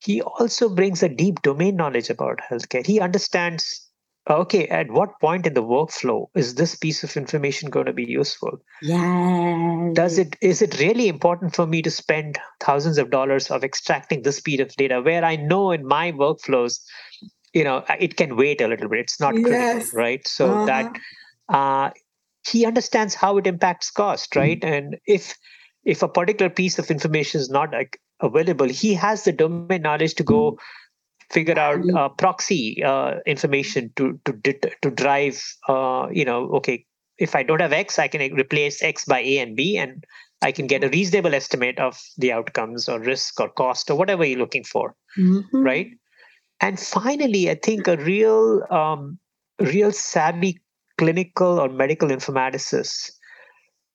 He 0.00 0.20
also 0.22 0.68
brings 0.68 1.02
a 1.02 1.08
deep 1.08 1.42
domain 1.42 1.74
knowledge 1.74 2.10
about 2.10 2.40
healthcare. 2.48 2.86
He 2.86 3.00
understands 3.00 3.87
okay 4.28 4.66
at 4.68 4.90
what 4.90 5.18
point 5.20 5.46
in 5.46 5.54
the 5.54 5.62
workflow 5.62 6.26
is 6.34 6.54
this 6.54 6.74
piece 6.74 7.02
of 7.02 7.16
information 7.16 7.70
going 7.70 7.86
to 7.86 7.92
be 7.92 8.04
useful 8.04 8.60
yeah 8.82 9.90
does 9.92 10.18
it 10.18 10.36
is 10.40 10.60
it 10.62 10.78
really 10.78 11.08
important 11.08 11.54
for 11.54 11.66
me 11.66 11.80
to 11.82 11.90
spend 11.90 12.38
thousands 12.60 12.98
of 12.98 13.10
dollars 13.10 13.50
of 13.50 13.64
extracting 13.64 14.22
this 14.22 14.40
piece 14.40 14.60
of 14.60 14.68
data 14.76 15.00
where 15.00 15.24
i 15.24 15.36
know 15.36 15.70
in 15.72 15.86
my 15.86 16.12
workflows 16.12 16.80
you 17.52 17.64
know 17.64 17.84
it 17.98 18.16
can 18.16 18.36
wait 18.36 18.60
a 18.60 18.68
little 18.68 18.88
bit 18.88 19.00
it's 19.00 19.20
not 19.20 19.32
critical 19.32 19.52
yes. 19.52 19.94
right 19.94 20.28
so 20.28 20.50
uh-huh. 20.50 20.66
that 20.66 20.98
uh, 21.48 21.90
he 22.46 22.66
understands 22.66 23.14
how 23.14 23.38
it 23.38 23.46
impacts 23.46 23.90
cost 23.90 24.36
right 24.36 24.60
mm-hmm. 24.60 24.74
and 24.74 24.96
if 25.06 25.36
if 25.84 26.02
a 26.02 26.08
particular 26.08 26.50
piece 26.50 26.78
of 26.78 26.90
information 26.90 27.40
is 27.40 27.48
not 27.48 27.72
like, 27.72 27.98
available 28.20 28.66
he 28.66 28.92
has 28.94 29.24
the 29.24 29.32
domain 29.32 29.80
knowledge 29.80 30.14
to 30.14 30.24
go 30.24 30.52
mm-hmm 30.52 30.64
figure 31.30 31.58
out 31.58 31.80
uh, 31.94 32.08
proxy 32.08 32.82
uh, 32.82 33.16
information 33.26 33.92
to 33.96 34.18
to 34.24 34.32
to 34.82 34.90
drive 34.90 35.42
uh, 35.68 36.08
you 36.10 36.24
know 36.24 36.48
okay 36.50 36.84
if 37.18 37.34
i 37.34 37.42
don't 37.42 37.60
have 37.60 37.72
x 37.72 37.98
i 37.98 38.08
can 38.08 38.34
replace 38.34 38.82
x 38.82 39.04
by 39.04 39.20
a 39.20 39.38
and 39.38 39.56
b 39.56 39.76
and 39.76 40.04
i 40.42 40.52
can 40.52 40.66
get 40.66 40.84
a 40.84 40.88
reasonable 40.88 41.34
estimate 41.34 41.78
of 41.78 42.00
the 42.16 42.32
outcomes 42.32 42.88
or 42.88 43.00
risk 43.00 43.40
or 43.40 43.48
cost 43.50 43.90
or 43.90 43.96
whatever 43.96 44.24
you're 44.24 44.38
looking 44.38 44.64
for 44.64 44.94
mm-hmm. 45.18 45.62
right 45.62 45.90
and 46.60 46.80
finally 46.80 47.50
i 47.50 47.54
think 47.54 47.88
a 47.88 47.96
real 47.98 48.62
um, 48.70 49.18
real 49.60 49.92
savvy 49.92 50.60
clinical 50.96 51.60
or 51.60 51.68
medical 51.68 52.08
informaticist 52.08 53.10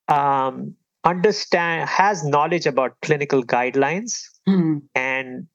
um, 0.08 0.76
understand 1.04 1.90
has 1.90 2.24
knowledge 2.24 2.66
about 2.66 3.00
clinical 3.02 3.44
guidelines 3.44 4.14
mm. 4.48 4.82
and 4.96 5.48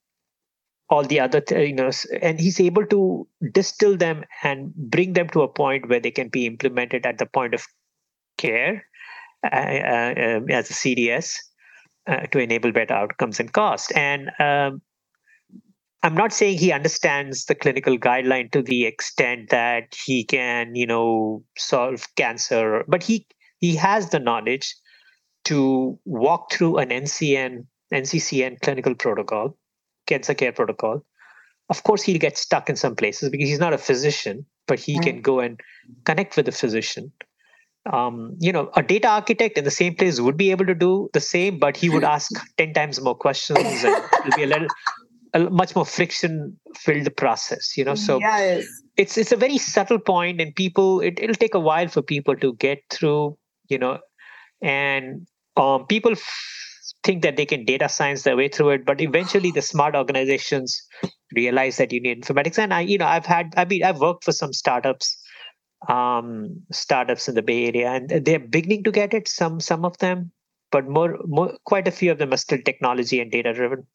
all 0.90 1.04
the 1.04 1.20
other 1.20 1.42
you 1.50 1.74
know 1.74 1.90
and 2.22 2.40
he's 2.40 2.60
able 2.60 2.86
to 2.86 3.26
distill 3.52 3.96
them 3.96 4.24
and 4.42 4.74
bring 4.74 5.12
them 5.12 5.28
to 5.28 5.42
a 5.42 5.48
point 5.48 5.88
where 5.88 6.00
they 6.00 6.10
can 6.10 6.28
be 6.28 6.46
implemented 6.46 7.04
at 7.04 7.18
the 7.18 7.26
point 7.26 7.54
of 7.54 7.66
care 8.38 8.84
uh, 9.44 9.56
uh, 9.56 10.14
um, 10.16 10.50
as 10.50 10.70
a 10.70 10.74
cds 10.74 11.36
uh, 12.06 12.20
to 12.32 12.38
enable 12.38 12.72
better 12.72 12.94
outcomes 12.94 13.38
and 13.38 13.52
cost. 13.52 13.92
And 13.94 14.30
um, 14.38 14.80
i'm 16.02 16.14
not 16.14 16.32
saying 16.32 16.58
he 16.58 16.72
understands 16.72 17.44
the 17.46 17.54
clinical 17.54 17.98
guideline 17.98 18.50
to 18.52 18.62
the 18.62 18.86
extent 18.86 19.50
that 19.50 19.94
he 20.06 20.24
can 20.24 20.74
you 20.74 20.86
know 20.86 21.42
solve 21.56 22.06
cancer 22.16 22.84
but 22.88 23.02
he 23.02 23.26
he 23.58 23.74
has 23.74 24.10
the 24.10 24.18
knowledge 24.18 24.74
to 25.44 25.98
walk 26.04 26.52
through 26.52 26.76
an 26.78 26.90
ncn 26.90 27.66
nccn 27.92 28.60
clinical 28.60 28.94
protocol 28.94 29.56
cancer 30.08 30.34
care 30.34 30.52
protocol. 30.52 31.04
Of 31.68 31.82
course, 31.82 32.02
he'll 32.02 32.18
get 32.18 32.38
stuck 32.38 32.70
in 32.70 32.76
some 32.76 32.96
places 32.96 33.30
because 33.30 33.48
he's 33.48 33.60
not 33.60 33.74
a 33.74 33.78
physician, 33.78 34.46
but 34.66 34.78
he 34.78 34.98
can 34.98 35.20
go 35.20 35.40
and 35.40 35.60
connect 36.04 36.36
with 36.36 36.46
the 36.46 36.52
physician. 36.52 37.12
Um, 37.92 38.36
you 38.40 38.52
know, 38.52 38.70
a 38.74 38.82
data 38.82 39.08
architect 39.08 39.58
in 39.58 39.64
the 39.64 39.70
same 39.70 39.94
place 39.94 40.18
would 40.20 40.36
be 40.36 40.50
able 40.50 40.66
to 40.66 40.74
do 40.74 41.10
the 41.12 41.20
same, 41.20 41.58
but 41.58 41.76
he 41.76 41.90
would 41.90 42.04
ask 42.04 42.30
10 42.56 42.72
times 42.72 43.00
more 43.00 43.14
questions 43.14 43.58
and 43.58 44.02
it'll 44.26 44.36
be 44.36 44.44
a 44.44 44.46
little 44.46 44.68
a 45.34 45.40
much 45.50 45.74
more 45.74 45.84
friction 45.84 46.58
filled 46.74 47.14
process 47.16 47.76
you 47.76 47.84
know 47.84 47.94
so 47.94 48.18
yes. 48.18 48.66
it's 48.96 49.18
it's 49.18 49.32
a 49.32 49.36
very 49.36 49.58
subtle 49.58 49.98
point 49.98 50.40
and 50.40 50.54
people 50.54 51.00
it, 51.00 51.18
it'll 51.20 51.34
take 51.34 51.54
a 51.54 51.60
while 51.60 51.88
for 51.88 52.02
people 52.02 52.34
to 52.36 52.54
get 52.54 52.78
through 52.90 53.36
you 53.68 53.78
know 53.78 53.98
and 54.62 55.26
um, 55.56 55.86
people 55.86 56.14
think 57.04 57.22
that 57.22 57.36
they 57.36 57.46
can 57.46 57.64
data 57.64 57.88
science 57.88 58.22
their 58.22 58.36
way 58.36 58.48
through 58.48 58.70
it 58.70 58.84
but 58.84 59.00
eventually 59.00 59.50
the 59.50 59.62
smart 59.62 59.94
organizations 59.94 60.82
realize 61.34 61.76
that 61.76 61.92
you 61.92 62.00
need 62.00 62.22
informatics 62.22 62.58
and 62.58 62.74
i 62.74 62.80
you 62.80 62.98
know 62.98 63.06
i've 63.06 63.26
had 63.26 63.52
i 63.56 63.64
mean 63.64 63.82
i've 63.84 64.00
worked 64.00 64.24
for 64.24 64.32
some 64.32 64.52
startups 64.52 65.18
um 65.88 66.60
startups 66.72 67.28
in 67.28 67.34
the 67.34 67.42
bay 67.42 67.66
area 67.66 67.88
and 67.90 68.24
they're 68.24 68.38
beginning 68.38 68.82
to 68.82 68.90
get 68.90 69.14
it 69.14 69.28
some 69.28 69.60
some 69.60 69.84
of 69.84 69.96
them 69.98 70.30
but 70.70 70.88
more 70.88 71.18
more 71.26 71.56
quite 71.64 71.86
a 71.86 71.92
few 71.92 72.10
of 72.10 72.18
them 72.18 72.32
are 72.32 72.36
still 72.38 72.58
technology 72.64 73.20
and 73.20 73.30
data 73.30 73.52
driven 73.52 73.86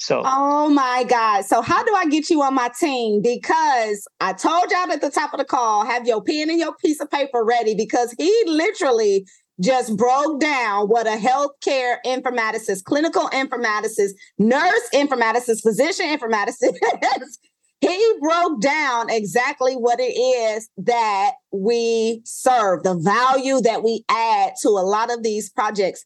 So, 0.00 0.22
oh 0.24 0.70
my 0.70 1.04
God. 1.04 1.44
So, 1.44 1.60
how 1.60 1.84
do 1.84 1.94
I 1.94 2.06
get 2.06 2.30
you 2.30 2.42
on 2.42 2.54
my 2.54 2.70
team? 2.80 3.20
Because 3.20 4.08
I 4.18 4.32
told 4.32 4.70
y'all 4.70 4.90
at 4.90 5.02
the 5.02 5.10
top 5.10 5.34
of 5.34 5.38
the 5.38 5.44
call, 5.44 5.84
have 5.84 6.06
your 6.06 6.22
pen 6.22 6.48
and 6.48 6.58
your 6.58 6.74
piece 6.74 7.00
of 7.00 7.10
paper 7.10 7.44
ready 7.44 7.74
because 7.74 8.14
he 8.16 8.32
literally 8.46 9.26
just 9.60 9.96
broke 9.96 10.40
down 10.40 10.88
what 10.88 11.06
a 11.06 11.16
healthcare 11.16 11.96
informaticist, 12.04 12.84
clinical 12.84 13.28
informaticist, 13.28 14.12
nurse 14.38 14.88
informaticist, 14.94 15.62
physician 15.62 16.06
informaticist 16.06 16.72
he 17.80 18.12
broke 18.20 18.60
down 18.60 19.08
exactly 19.08 19.74
what 19.74 19.98
it 20.00 20.12
is 20.12 20.68
that 20.76 21.32
we 21.50 22.20
serve, 22.24 22.82
the 22.82 22.94
value 22.94 23.60
that 23.62 23.82
we 23.82 24.04
add 24.08 24.52
to 24.62 24.68
a 24.68 24.84
lot 24.84 25.10
of 25.10 25.22
these 25.22 25.48
projects. 25.48 26.04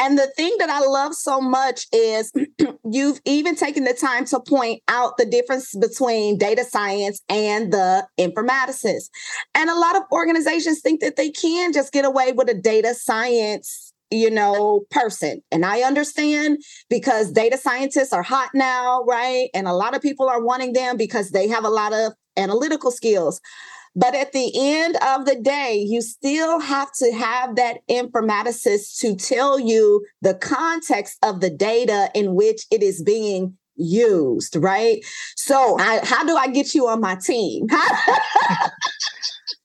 And 0.00 0.18
the 0.18 0.28
thing 0.28 0.56
that 0.58 0.70
I 0.70 0.80
love 0.80 1.14
so 1.14 1.42
much 1.42 1.86
is 1.92 2.32
you've 2.90 3.20
even 3.26 3.54
taken 3.54 3.84
the 3.84 3.92
time 3.92 4.24
to 4.26 4.40
point 4.40 4.82
out 4.88 5.18
the 5.18 5.26
difference 5.26 5.74
between 5.76 6.38
data 6.38 6.64
science 6.64 7.20
and 7.28 7.70
the 7.70 8.06
informaticist. 8.18 9.10
And 9.54 9.68
a 9.68 9.78
lot 9.78 9.96
of 9.96 10.02
organizations 10.10 10.80
think 10.80 11.02
that 11.02 11.16
they 11.16 11.30
can 11.30 11.74
just 11.74 11.92
get 11.92 12.06
away 12.06 12.32
with 12.32 12.48
a 12.48 12.54
data 12.54 12.94
science 12.94 13.92
you 14.12 14.28
know, 14.28 14.80
person. 14.90 15.40
And 15.52 15.64
I 15.64 15.82
understand 15.82 16.58
because 16.88 17.30
data 17.30 17.56
scientists 17.56 18.12
are 18.12 18.24
hot 18.24 18.50
now, 18.54 19.04
right? 19.04 19.50
And 19.54 19.68
a 19.68 19.72
lot 19.72 19.94
of 19.94 20.02
people 20.02 20.28
are 20.28 20.42
wanting 20.42 20.72
them 20.72 20.96
because 20.96 21.30
they 21.30 21.46
have 21.46 21.64
a 21.64 21.68
lot 21.68 21.92
of 21.92 22.12
analytical 22.36 22.90
skills. 22.90 23.40
But 23.96 24.14
at 24.14 24.32
the 24.32 24.52
end 24.54 24.96
of 24.96 25.24
the 25.24 25.36
day, 25.36 25.84
you 25.86 26.00
still 26.00 26.60
have 26.60 26.92
to 26.94 27.12
have 27.12 27.56
that 27.56 27.78
informaticist 27.88 28.98
to 29.00 29.16
tell 29.16 29.58
you 29.58 30.06
the 30.22 30.34
context 30.34 31.18
of 31.22 31.40
the 31.40 31.50
data 31.50 32.10
in 32.14 32.34
which 32.34 32.66
it 32.70 32.82
is 32.82 33.02
being 33.02 33.56
used, 33.76 34.56
right? 34.56 35.04
So, 35.36 35.76
I, 35.78 36.00
how 36.04 36.24
do 36.24 36.36
I 36.36 36.48
get 36.48 36.74
you 36.74 36.86
on 36.86 37.00
my 37.00 37.16
team? 37.16 37.66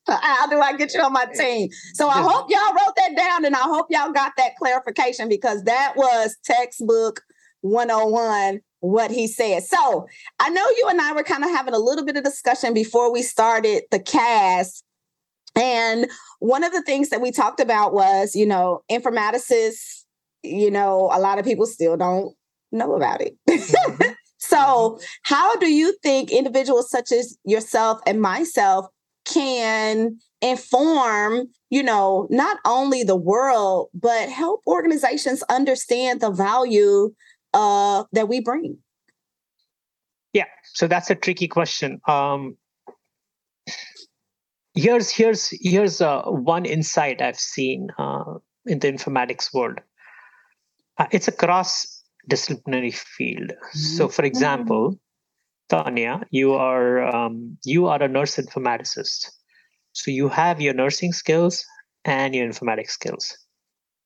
How 0.08 0.48
do 0.48 0.60
I 0.60 0.78
get 0.78 0.94
you 0.94 1.02
on 1.02 1.14
my 1.14 1.26
team? 1.26 1.70
So 1.96 2.08
I 2.10 2.22
hope 2.22 2.48
y'all 2.50 2.74
wrote 2.74 2.96
that 2.96 3.16
down 3.18 3.44
and 3.44 3.56
I 3.56 3.62
hope 3.62 3.88
y'all 3.90 4.12
got 4.12 4.34
that 4.38 4.56
clarification 4.58 5.28
because 5.28 5.64
that 5.64 5.94
was 5.96 6.38
textbook 6.44 7.22
101 7.62 8.62
what 8.80 9.12
he 9.12 9.28
said. 9.28 9.64
So 9.64 10.08
I 10.40 10.50
know 10.50 10.66
you 10.78 10.88
and 10.90 11.02
I 11.02 11.14
were 11.14 11.24
kind 11.24 11.44
of 11.44 11.50
having 11.50 11.74
a 11.74 11.80
little 11.80 12.06
bit 12.06 12.18
of 12.18 12.24
discussion 12.24 12.74
before 12.74 13.12
we 13.12 13.22
started 13.22 13.84
the 13.92 14.00
cast. 14.00 14.84
And 15.56 16.08
one 16.40 16.64
of 16.64 16.74
the 16.74 16.82
things 16.82 17.10
that 17.10 17.22
we 17.22 17.32
talked 17.32 17.60
about 17.60 17.94
was, 17.94 18.36
you 18.36 18.46
know, 18.46 18.82
informaticists, 18.92 20.04
you 20.44 20.70
know, 20.70 21.10
a 21.14 21.20
lot 21.20 21.40
of 21.40 21.46
people 21.46 21.66
still 21.66 21.98
don't 21.98 22.36
know 22.72 22.96
about 22.96 23.22
it. 23.22 23.36
Mm-hmm. 23.50 24.04
so, 24.38 24.58
mm-hmm. 24.58 25.04
how 25.24 25.56
do 25.56 25.72
you 25.72 25.98
think 26.04 26.32
individuals 26.32 26.90
such 26.90 27.12
as 27.12 27.38
yourself 27.46 28.00
and 28.06 28.22
myself 28.22 28.88
can 29.26 30.20
inform 30.42 31.48
you 31.70 31.82
know 31.82 32.28
not 32.30 32.60
only 32.66 33.04
the 33.04 33.16
world 33.16 33.90
but 33.94 34.30
help 34.30 34.62
organizations 34.68 35.42
understand 35.50 36.22
the 36.22 36.30
value 36.30 37.12
uh, 37.56 38.04
that 38.12 38.28
we 38.28 38.42
bring. 38.42 38.78
Yeah 40.34 40.52
so 40.76 40.88
that's 40.88 41.10
a 41.10 41.16
tricky 41.16 41.48
question. 41.48 42.02
Um, 42.08 42.58
here's 44.74 45.10
here's 45.10 45.48
here's 45.62 46.02
uh, 46.02 46.24
one 46.24 46.66
insight 46.66 47.22
i've 47.22 47.40
seen 47.40 47.88
uh, 47.98 48.36
in 48.66 48.80
the 48.80 48.92
informatics 48.92 49.54
world. 49.54 49.80
Uh, 50.98 51.08
it's 51.12 51.30
a 51.30 51.32
cross 51.32 52.04
disciplinary 52.28 52.92
field. 52.92 53.54
So 53.72 54.10
for 54.10 54.26
example 54.26 55.00
Tanya, 55.70 56.22
you 56.30 56.54
are 56.54 57.04
um, 57.08 57.58
you 57.64 57.88
are 57.88 58.04
a 58.04 58.08
nurse 58.10 58.36
informaticist, 58.36 59.32
so 59.94 60.12
you 60.12 60.28
have 60.28 60.60
your 60.60 60.74
nursing 60.74 61.14
skills 61.14 61.66
and 62.04 62.36
your 62.36 62.48
informatics 62.48 62.92
skills. 62.92 63.38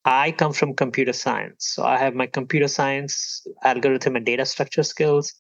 I 0.06 0.32
come 0.32 0.54
from 0.54 0.76
computer 0.76 1.14
science, 1.14 1.68
so 1.74 1.84
I 1.84 1.98
have 1.98 2.16
my 2.16 2.26
computer 2.26 2.68
science, 2.68 3.46
algorithm, 3.64 4.16
and 4.16 4.26
data 4.26 4.46
structure 4.46 4.84
skills, 4.84 5.34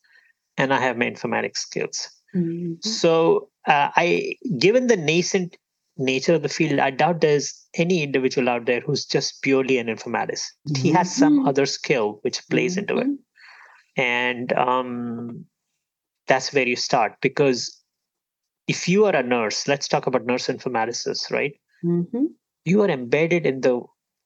and 0.57 0.73
I 0.73 0.79
have 0.79 0.97
my 0.97 1.09
informatics 1.09 1.57
skills. 1.57 2.09
Mm-hmm. 2.35 2.73
So, 2.81 3.49
uh, 3.67 3.89
I, 3.95 4.35
given 4.57 4.87
the 4.87 4.97
nascent 4.97 5.57
nature 5.97 6.35
of 6.35 6.43
the 6.43 6.49
field, 6.49 6.79
I 6.79 6.91
doubt 6.91 7.21
there's 7.21 7.67
any 7.75 8.03
individual 8.03 8.49
out 8.49 8.65
there 8.65 8.81
who's 8.81 9.05
just 9.05 9.41
purely 9.41 9.77
an 9.77 9.87
informaticist. 9.87 10.47
Mm-hmm. 10.67 10.81
He 10.81 10.91
has 10.91 11.13
some 11.13 11.39
mm-hmm. 11.39 11.47
other 11.47 11.65
skill 11.65 12.19
which 12.21 12.47
plays 12.49 12.75
mm-hmm. 12.75 12.79
into 12.79 12.97
it, 12.97 13.07
mm-hmm. 13.07 14.01
and 14.01 14.53
um, 14.53 15.45
that's 16.29 16.53
where 16.53 16.67
you 16.67 16.77
start 16.77 17.15
because 17.21 17.75
if 18.67 18.87
you 18.87 19.05
are 19.05 19.15
a 19.15 19.23
nurse 19.23 19.67
let's 19.67 19.87
talk 19.89 20.07
about 20.07 20.25
nurse 20.25 20.47
informaticists 20.47 21.29
right 21.31 21.59
mm-hmm. 21.83 22.25
you 22.63 22.81
are 22.81 22.89
embedded 22.89 23.45
in 23.45 23.59
the 23.61 23.81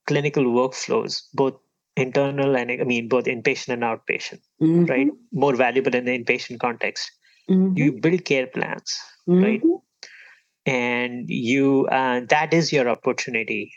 clinical 0.08 0.44
workflows 0.44 1.22
both 1.34 1.56
internal 1.96 2.56
and 2.58 2.72
i 2.72 2.84
mean 2.84 3.08
both 3.08 3.26
inpatient 3.26 3.74
and 3.74 3.84
outpatient 3.84 4.42
mm-hmm. 4.62 4.86
right 4.86 5.08
more 5.32 5.56
valuable 5.56 5.96
in 5.96 6.06
the 6.06 6.18
inpatient 6.18 6.60
context 6.60 7.12
mm-hmm. 7.50 7.78
you 7.78 7.92
build 7.92 8.26
care 8.26 8.48
plans 8.48 9.00
right 9.28 9.62
mm-hmm. 9.62 10.72
and 10.72 11.30
you 11.30 11.88
uh, 11.92 12.22
that 12.30 12.54
is 12.54 12.74
your 12.74 12.90
opportunity 12.90 13.72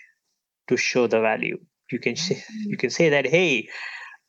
to 0.69 0.77
show 0.77 1.07
the 1.07 1.21
value 1.21 1.59
you 1.93 2.01
can 2.01 2.17
say, 2.17 2.43
you 2.65 2.77
can 2.77 2.91
say 2.91 3.09
that 3.09 3.27
hey 3.27 3.69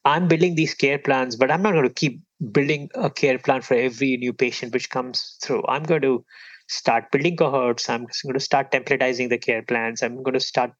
i'm 0.05 0.27
building 0.27 0.55
these 0.55 0.73
care 0.73 0.99
plans 0.99 1.35
but 1.35 1.49
i'm 1.49 1.61
not 1.61 1.71
going 1.71 1.87
to 1.87 1.93
keep 1.93 2.21
building 2.51 2.89
a 2.95 3.09
care 3.09 3.39
plan 3.39 3.61
for 3.61 3.73
every 3.75 4.17
new 4.17 4.33
patient 4.33 4.73
which 4.73 4.89
comes 4.89 5.37
through. 5.41 5.63
I'm 5.67 5.83
going 5.83 6.01
to 6.01 6.23
start 6.67 7.11
building 7.11 7.37
cohorts. 7.37 7.89
I'm 7.89 8.05
going 8.23 8.33
to 8.33 8.39
start 8.39 8.71
templatizing 8.71 9.29
the 9.29 9.37
care 9.37 9.61
plans. 9.61 10.03
I'm 10.03 10.21
going 10.23 10.33
to 10.33 10.39
start 10.39 10.71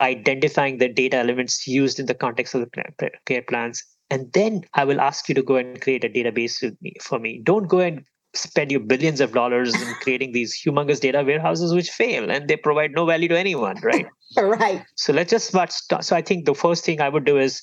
identifying 0.00 0.78
the 0.78 0.88
data 0.88 1.16
elements 1.16 1.66
used 1.66 1.98
in 1.98 2.06
the 2.06 2.14
context 2.14 2.54
of 2.54 2.62
the 2.62 3.10
care 3.26 3.42
plans. 3.42 3.82
And 4.10 4.32
then 4.32 4.62
I 4.74 4.84
will 4.84 5.00
ask 5.00 5.28
you 5.28 5.34
to 5.34 5.42
go 5.42 5.56
and 5.56 5.80
create 5.80 6.04
a 6.04 6.08
database 6.08 6.62
with 6.62 6.80
me, 6.80 6.94
for 7.02 7.18
me. 7.18 7.40
Don't 7.42 7.68
go 7.68 7.80
and 7.80 8.04
spend 8.34 8.70
your 8.70 8.80
billions 8.80 9.20
of 9.20 9.32
dollars 9.32 9.80
in 9.80 9.94
creating 10.00 10.32
these 10.32 10.58
humongous 10.64 11.00
data 11.00 11.22
warehouses 11.24 11.74
which 11.74 11.90
fail 11.90 12.30
and 12.30 12.48
they 12.48 12.56
provide 12.56 12.92
no 12.92 13.06
value 13.06 13.28
to 13.28 13.38
anyone, 13.38 13.76
right? 13.82 14.06
right. 14.36 14.84
So 14.96 15.12
let's 15.12 15.30
just 15.30 15.48
start. 15.48 15.72
So 15.72 16.16
I 16.16 16.22
think 16.22 16.46
the 16.46 16.54
first 16.54 16.84
thing 16.84 17.00
I 17.00 17.08
would 17.08 17.24
do 17.24 17.38
is 17.38 17.62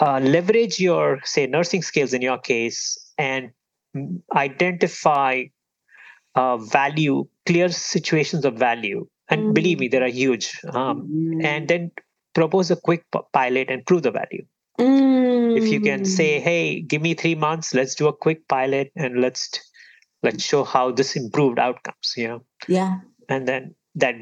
uh, 0.00 0.18
leverage 0.20 0.78
your 0.78 1.20
say 1.24 1.46
nursing 1.46 1.82
skills 1.82 2.12
in 2.12 2.22
your 2.22 2.38
case 2.38 2.96
and 3.18 3.50
identify 4.34 5.44
uh, 6.34 6.56
value 6.56 7.26
clear 7.46 7.68
situations 7.68 8.44
of 8.44 8.54
value 8.54 9.06
and 9.30 9.42
mm. 9.42 9.54
believe 9.54 9.78
me 9.78 9.88
they 9.88 9.98
are 9.98 10.08
huge 10.08 10.60
um, 10.72 11.08
mm. 11.08 11.44
and 11.44 11.68
then 11.68 11.90
propose 12.34 12.70
a 12.70 12.76
quick 12.76 13.04
pilot 13.32 13.70
and 13.70 13.86
prove 13.86 14.02
the 14.02 14.10
value 14.10 14.44
mm. 14.78 15.56
if 15.56 15.68
you 15.68 15.80
can 15.80 16.04
say 16.04 16.38
mm. 16.38 16.42
hey 16.42 16.80
give 16.80 17.00
me 17.00 17.14
three 17.14 17.34
months 17.34 17.74
let's 17.74 17.94
do 17.94 18.08
a 18.08 18.12
quick 18.12 18.46
pilot 18.48 18.92
and 18.96 19.20
let's 19.20 19.48
let's 20.22 20.44
show 20.44 20.64
how 20.64 20.90
this 20.90 21.16
improved 21.16 21.58
outcomes 21.58 22.14
you 22.16 22.28
know 22.28 22.42
yeah 22.68 22.98
and 23.28 23.48
then 23.48 23.74
that 23.94 24.14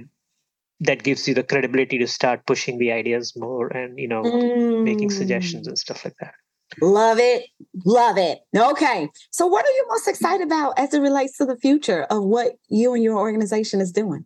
that 0.81 1.03
gives 1.03 1.27
you 1.27 1.35
the 1.35 1.43
credibility 1.43 1.99
to 1.99 2.07
start 2.07 2.47
pushing 2.47 2.79
the 2.79 2.93
ideas 2.93 3.35
more 3.37 3.69
and 3.69 3.99
you 3.99 4.09
know 4.09 4.23
mm. 4.23 4.85
making 4.85 5.11
suggestions 5.11 5.67
and 5.67 5.79
stuff 5.79 6.05
like 6.05 6.15
that 6.21 6.35
love 6.83 7.19
it 7.19 7.47
love 7.87 8.19
it 8.19 8.41
okay 8.55 9.09
so 9.31 9.47
what 9.47 9.65
are 9.65 9.71
you 9.71 9.87
most 9.89 10.07
excited 10.07 10.47
about 10.47 10.79
as 10.79 10.93
it 10.93 11.01
relates 11.01 11.37
to 11.39 11.47
the 11.47 11.57
future 11.57 12.05
of 12.05 12.23
what 12.23 12.53
you 12.69 12.93
and 12.95 13.03
your 13.03 13.17
organization 13.17 13.81
is 13.81 13.91
doing 13.91 14.25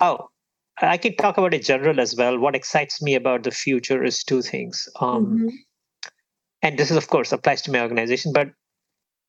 oh 0.00 0.28
i 0.80 0.96
can 0.96 1.16
talk 1.16 1.38
about 1.38 1.54
it 1.54 1.64
general 1.64 2.00
as 2.00 2.14
well 2.16 2.38
what 2.38 2.54
excites 2.54 3.02
me 3.02 3.14
about 3.14 3.42
the 3.42 3.50
future 3.50 4.02
is 4.04 4.22
two 4.22 4.42
things 4.42 4.88
um, 5.00 5.26
mm-hmm. 5.26 5.48
and 6.62 6.78
this 6.78 6.90
is 6.90 6.96
of 6.96 7.08
course 7.08 7.32
applies 7.32 7.62
to 7.62 7.72
my 7.72 7.80
organization 7.80 8.32
but 8.32 8.48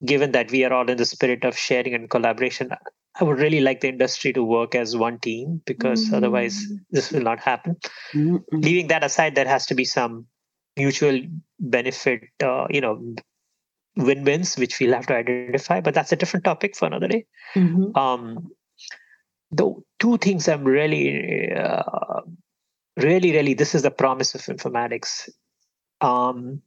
given 0.06 0.32
that 0.32 0.52
we 0.52 0.64
are 0.64 0.74
all 0.74 0.90
in 0.90 0.98
the 0.98 1.06
spirit 1.06 1.44
of 1.44 1.58
sharing 1.58 1.94
and 1.94 2.10
collaboration 2.10 2.70
I 3.20 3.24
would 3.24 3.40
really 3.40 3.60
like 3.60 3.82
the 3.82 3.90
industry 3.90 4.34
to 4.34 4.44
work 4.44 4.76
as 4.76 4.96
one 4.96 5.20
team 5.20 5.62
because 5.66 6.06
mm-hmm. 6.06 6.16
otherwise 6.16 6.64
this 6.92 7.12
will 7.12 7.22
not 7.22 7.40
happen. 7.40 7.76
Mm-hmm. 8.14 8.38
Leaving 8.52 8.88
that 8.88 9.04
aside, 9.04 9.36
there 9.36 9.48
has 9.48 9.66
to 9.68 9.76
be 9.76 9.86
some 9.86 10.28
mutual 10.78 11.20
benefit, 11.60 12.22
uh, 12.42 12.68
you 12.70 12.82
know, 12.82 13.16
win-wins, 13.98 14.56
which 14.58 14.80
we'll 14.80 14.94
have 14.94 15.08
to 15.08 15.16
identify. 15.16 15.82
But 15.82 15.94
that's 15.94 16.12
a 16.12 16.16
different 16.16 16.46
topic 16.46 16.78
for 16.78 16.86
another 16.86 17.08
day. 17.08 17.26
Mm-hmm. 17.56 17.98
Um, 17.98 18.52
the 19.52 19.74
two 20.00 20.18
things 20.18 20.48
I'm 20.48 20.64
really, 20.64 21.52
uh, 21.52 22.22
really, 22.98 23.32
really, 23.32 23.54
this 23.54 23.76
is 23.76 23.82
the 23.82 23.92
promise 23.92 24.36
of 24.36 24.42
informatics. 24.42 25.30
Um, 26.02 26.62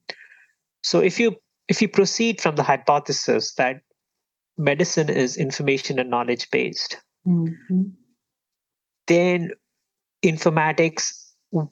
so 0.82 1.00
if 1.00 1.20
you 1.20 1.36
if 1.68 1.80
you 1.80 1.88
proceed 1.88 2.40
from 2.40 2.56
the 2.56 2.62
hypothesis 2.62 3.54
that 3.54 3.80
medicine 4.58 5.08
is 5.08 5.36
information 5.36 5.98
and 5.98 6.10
knowledge 6.10 6.50
based, 6.50 6.98
mm-hmm. 7.26 7.82
then 9.06 9.52
informatics 10.24 11.12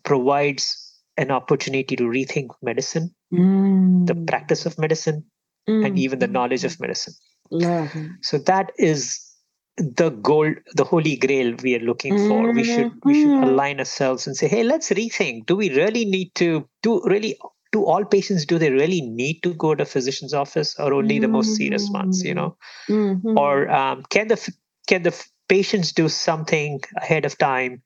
provides 0.05 0.99
an 1.17 1.31
opportunity 1.31 1.97
to 1.97 2.05
rethink 2.05 2.49
medicine, 2.63 3.15
Mm. 3.33 4.07
the 4.07 4.15
practice 4.27 4.67
of 4.67 4.77
medicine, 4.79 5.25
and 5.67 5.99
even 5.99 6.19
the 6.19 6.27
knowledge 6.27 6.65
of 6.65 6.81
medicine. 6.81 7.15
Love. 7.51 7.95
So 8.23 8.39
that 8.39 8.73
is 8.77 9.30
the 9.77 10.11
goal, 10.11 10.53
the 10.75 10.85
holy 10.85 11.17
grail 11.17 11.55
we 11.63 11.75
are 11.75 11.81
looking 11.81 12.17
for. 12.29 12.53
We 12.53 12.65
should 12.65 12.93
we 13.05 13.15
should 13.15 13.33
Mhm. 13.33 13.43
align 13.45 13.79
ourselves 13.79 14.27
and 14.27 14.37
say, 14.37 14.49
hey, 14.49 14.63
let's 14.63 14.91
rethink. 14.91 15.47
Do 15.47 15.57
we 15.57 15.71
really 15.75 16.05
need 16.05 16.35
to 16.37 16.69
do 16.83 17.03
really 17.05 17.39
do 17.73 17.85
all 17.85 18.05
patients 18.05 18.45
do 18.47 18.59
they 18.59 18.71
really 18.71 19.01
need 19.01 19.43
to 19.45 19.55
go 19.55 19.75
to 19.77 19.85
physician's 19.85 20.35
office 20.35 20.77
or 20.79 20.93
only 20.93 21.19
the 21.21 21.29
most 21.29 21.55
serious 21.55 21.89
ones 21.91 22.25
you 22.25 22.35
know 22.35 22.57
Mhm. 22.89 23.37
or 23.39 23.71
um, 23.71 24.03
can 24.11 24.27
the 24.27 24.55
can 24.89 25.03
the 25.05 25.15
patients 25.49 25.93
do 25.93 26.09
something 26.09 26.81
ahead 26.97 27.25
of 27.25 27.39
time 27.39 27.83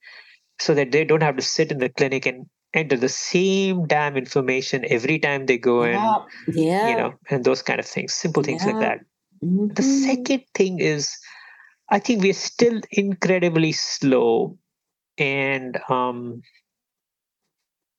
so 0.61 0.75
that 0.75 0.93
they 0.93 1.05
don't 1.05 1.23
have 1.23 1.37
to 1.37 1.43
sit 1.43 1.71
in 1.71 1.79
the 1.79 1.89
clinic 1.91 2.27
and 2.27 2.47
enter 2.75 2.97
the 2.97 3.09
same 3.11 3.87
damn 3.87 4.17
information 4.17 4.85
every 4.89 5.19
time 5.19 5.47
they 5.47 5.59
go 5.59 5.83
in 5.85 5.93
Yeah. 5.95 6.17
yeah. 6.49 6.89
you 6.89 6.97
know 6.97 7.15
and 7.31 7.45
those 7.45 7.63
kind 7.63 7.79
of 7.81 7.87
things 7.87 8.15
simple 8.15 8.43
things 8.43 8.65
like 8.67 8.81
that 8.81 9.01
the 9.41 9.83
Mhm. 9.83 10.05
second 10.07 10.45
thing 10.55 10.79
is 10.81 11.11
i 11.91 11.99
think 11.99 12.23
we're 12.23 12.33
still 12.33 12.81
incredibly 12.91 13.73
slow 13.73 14.57
and 15.19 15.79
um 15.89 16.43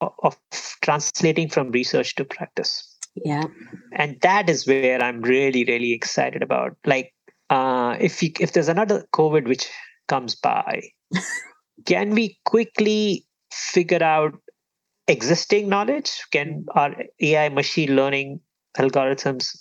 of 0.01 0.37
translating 0.81 1.49
from 1.49 1.71
research 1.71 2.15
to 2.15 2.25
practice. 2.25 2.91
Yeah. 3.23 3.45
and 3.93 4.19
that 4.21 4.49
is 4.49 4.67
where 4.67 5.01
i'm 5.01 5.21
really 5.21 5.63
really 5.63 5.93
excited 5.93 6.43
about. 6.43 6.75
Like 6.85 7.13
uh 7.49 7.95
if 7.99 8.21
you, 8.21 8.31
if 8.41 8.51
there's 8.51 8.67
another 8.67 9.05
covid 9.13 9.47
which 9.47 9.69
comes 10.09 10.35
by 10.35 10.81
can 11.85 12.09
we 12.09 12.37
quickly 12.43 13.25
figure 13.51 14.03
out 14.03 14.33
existing 15.07 15.69
knowledge? 15.69 16.23
Can 16.31 16.65
our 16.75 16.93
ai 17.21 17.49
machine 17.49 17.95
learning 17.95 18.41
algorithms 18.77 19.57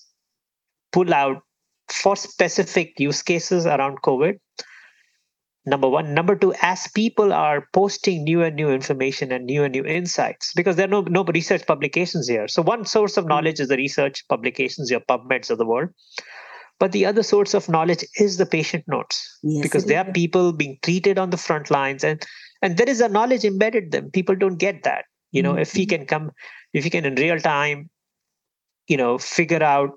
pull 0.92 1.14
out 1.14 1.42
for 1.88 2.16
specific 2.16 2.98
use 2.98 3.22
cases 3.22 3.66
around 3.66 3.98
covid. 4.02 4.38
Number 5.66 5.88
one. 5.88 6.12
Number 6.12 6.36
two 6.36 6.52
as 6.60 6.86
people 6.88 7.32
are 7.32 7.66
posting 7.72 8.24
new 8.24 8.42
and 8.42 8.54
new 8.54 8.70
information 8.70 9.32
and 9.32 9.46
new 9.46 9.64
and 9.64 9.72
new 9.72 9.84
insights 9.84 10.52
because 10.54 10.76
there 10.76 10.84
are 10.84 10.90
no, 10.90 11.00
no 11.02 11.24
research 11.24 11.66
publications 11.66 12.28
here. 12.28 12.48
So 12.48 12.60
one 12.62 12.84
source 12.84 13.16
of 13.16 13.26
knowledge 13.26 13.60
is 13.60 13.68
the 13.68 13.76
research 13.76 14.24
publications 14.28 14.90
your 14.90 15.00
pubmeds 15.00 15.50
of 15.50 15.56
the 15.58 15.64
world. 15.64 15.88
But 16.78 16.92
the 16.92 17.06
other 17.06 17.22
source 17.22 17.54
of 17.54 17.68
knowledge 17.68 18.04
is 18.18 18.36
the 18.36 18.46
patient 18.46 18.84
notes 18.88 19.38
Yes, 19.42 19.62
because 19.62 19.86
there 19.86 20.00
are 20.04 20.12
people 20.12 20.52
being 20.52 20.78
treated 20.82 21.18
on 21.18 21.30
the 21.30 21.36
front 21.38 21.70
lines 21.70 22.04
and 22.04 22.22
and 22.60 22.76
there 22.76 22.88
is 22.88 23.00
a 23.00 23.08
knowledge 23.08 23.44
embedded 23.44 23.90
them. 23.92 24.10
People 24.10 24.36
don't 24.36 24.58
get 24.58 24.82
that. 24.82 25.04
You 25.32 25.42
know 25.42 25.54
if 25.56 25.72
he 25.72 25.86
Mhm. 25.86 25.88
can 25.88 26.06
come 26.06 26.30
if 26.74 26.84
he 26.84 26.90
can 26.90 27.04
in 27.06 27.14
real 27.14 27.38
time 27.40 27.88
you 28.88 28.96
know 28.96 29.18
figure 29.18 29.62
out 29.62 29.90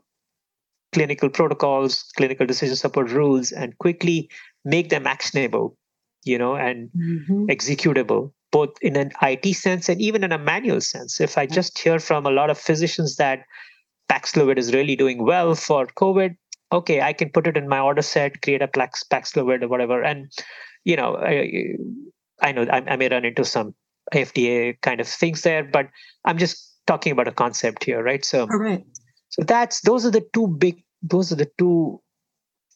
clinical 0.94 1.30
protocols 1.30 2.04
clinical 2.16 2.46
decision 2.46 2.76
support 2.76 3.10
rules 3.12 3.52
and 3.52 3.78
quickly 3.78 4.30
make 4.64 4.90
them 4.90 5.06
actionable 5.06 5.78
you 6.24 6.38
know 6.38 6.56
and 6.56 6.90
Mhm. 6.96 7.48
executable 7.50 8.32
both 8.52 8.78
in 8.82 8.96
an 8.96 9.12
IT 9.22 9.54
sense 9.54 9.90
and 9.90 10.02
even 10.02 10.24
in 10.24 10.32
a 10.32 10.38
manual 10.38 10.82
sense. 10.82 11.20
If 11.20 11.38
I 11.38 11.46
just 11.46 11.78
hear 11.78 12.00
from 12.00 12.26
a 12.26 12.32
lot 12.32 12.50
of 12.50 12.58
physicians 12.58 13.18
that 13.18 13.44
Paxlovid 14.10 14.58
is 14.58 14.74
really 14.74 14.96
doing 14.96 15.26
well 15.26 15.54
for 15.56 15.86
COVID, 15.86 16.36
okay, 16.72 17.02
I 17.02 17.14
can 17.14 17.30
put 17.30 17.48
it 17.48 17.58
in 17.58 17.68
my 17.68 17.80
order 17.80 18.02
set, 18.02 18.42
create 18.42 18.62
a 18.62 18.68
Pax, 18.68 19.04
Paxlovid 19.04 19.64
or 19.64 19.68
whatever. 19.68 20.02
And, 20.02 20.32
you 20.86 20.96
know, 20.96 21.18
I, 21.18 21.76
I 22.42 22.52
know 22.52 22.66
I, 22.72 22.84
I 22.88 22.96
may 22.96 23.10
run 23.10 23.26
into 23.26 23.44
some 23.44 23.76
FDA 24.14 24.80
kind 24.82 25.02
of 25.02 25.08
things 25.08 25.42
there, 25.42 25.64
but 25.64 25.90
I'm 26.24 26.38
just 26.38 26.74
talking 26.88 27.12
about 27.12 27.28
a 27.28 27.34
concept 27.34 27.84
here, 27.84 28.02
right? 28.02 28.24
So, 28.24 28.48
Correct. 28.48 28.86
So 29.30 29.44
that's 29.44 29.82
those 29.82 30.06
are 30.06 30.12
the 30.12 30.26
two 30.34 30.48
big, 30.48 30.84
those 31.02 31.32
are 31.32 31.36
the 31.36 31.52
two 31.58 32.02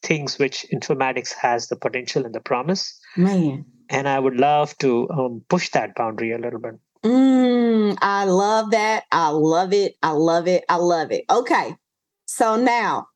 things 0.04 0.40
which 0.40 0.66
informatics 0.74 1.34
has 1.34 1.68
the 1.68 1.76
potential 1.76 2.26
and 2.26 2.34
the 2.34 2.40
promise 2.40 3.00
Man. 3.16 3.66
and 3.90 4.08
I 4.08 4.20
would 4.20 4.36
love 4.38 4.76
to 4.80 5.10
um, 5.12 5.44
push 5.48 5.70
that 5.72 5.96
boundary 5.96 6.32
a 6.32 6.40
little 6.40 6.60
bit. 6.60 6.74
Mm, 7.04 7.98
I 8.02 8.26
love 8.26 8.72
that. 8.72 9.06
I 9.12 9.30
love 9.30 9.74
it. 9.74 9.96
I 10.02 10.12
love 10.12 10.48
it. 10.48 10.64
I 10.70 10.76
love 10.78 11.12
it. 11.12 11.26
Okay. 11.30 11.76
So 12.26 12.56
now 12.56 13.08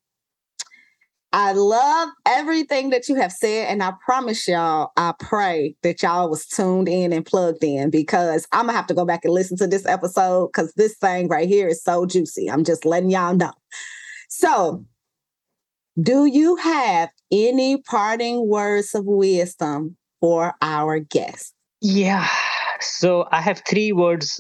I 1.36 1.52
love 1.52 2.10
everything 2.26 2.91
that 2.91 3.10
you 3.10 3.15
have 3.15 3.34
said. 3.34 3.67
And 3.67 3.84
I 3.84 3.91
promise 4.06 4.48
y'all, 4.48 4.93
I 4.95 5.13
pray 5.19 5.76
that 5.84 6.02
y'all 6.02 6.30
was 6.30 6.45
tuned 6.48 6.88
in 6.88 7.12
and 7.12 7.26
plugged 7.26 7.62
in 7.62 7.89
because 7.89 8.48
I'm 8.54 8.67
gonna 8.67 8.78
have 8.78 8.88
to 8.88 8.93
go 8.93 9.04
back 9.04 9.26
and 9.26 9.34
listen 9.34 9.58
to 9.58 9.67
this 9.67 9.86
episode 9.86 10.48
because 10.48 10.71
this 10.78 10.95
thing 10.95 11.28
right 11.28 11.45
here 11.50 11.67
is 11.67 11.84
so 11.84 12.06
juicy. 12.06 12.50
I'm 12.50 12.63
just 12.63 12.86
letting 12.86 13.10
y'all 13.10 13.36
know. 13.36 13.52
So 14.30 14.86
do 16.02 16.26
you 16.26 16.56
have 16.56 17.10
any 17.30 17.82
parting 17.82 18.48
words 18.48 18.95
of 18.95 19.04
wisdom 19.04 19.98
for 20.21 20.54
our 20.62 21.00
guests? 21.00 21.52
Yeah. 21.82 22.30
So 22.80 23.28
I 23.34 23.41
have 23.41 23.62
three 23.67 23.91
words, 23.91 24.39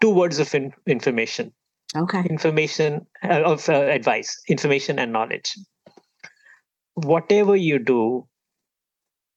two 0.00 0.10
words 0.10 0.40
of 0.40 0.52
in- 0.52 0.74
information, 0.88 1.52
Okay. 1.96 2.24
information 2.28 3.06
uh, 3.22 3.42
of 3.42 3.68
uh, 3.68 3.74
advice, 3.74 4.36
information 4.48 4.98
and 4.98 5.12
knowledge. 5.12 5.54
Whatever 6.94 7.56
you 7.56 7.78
do, 7.78 8.26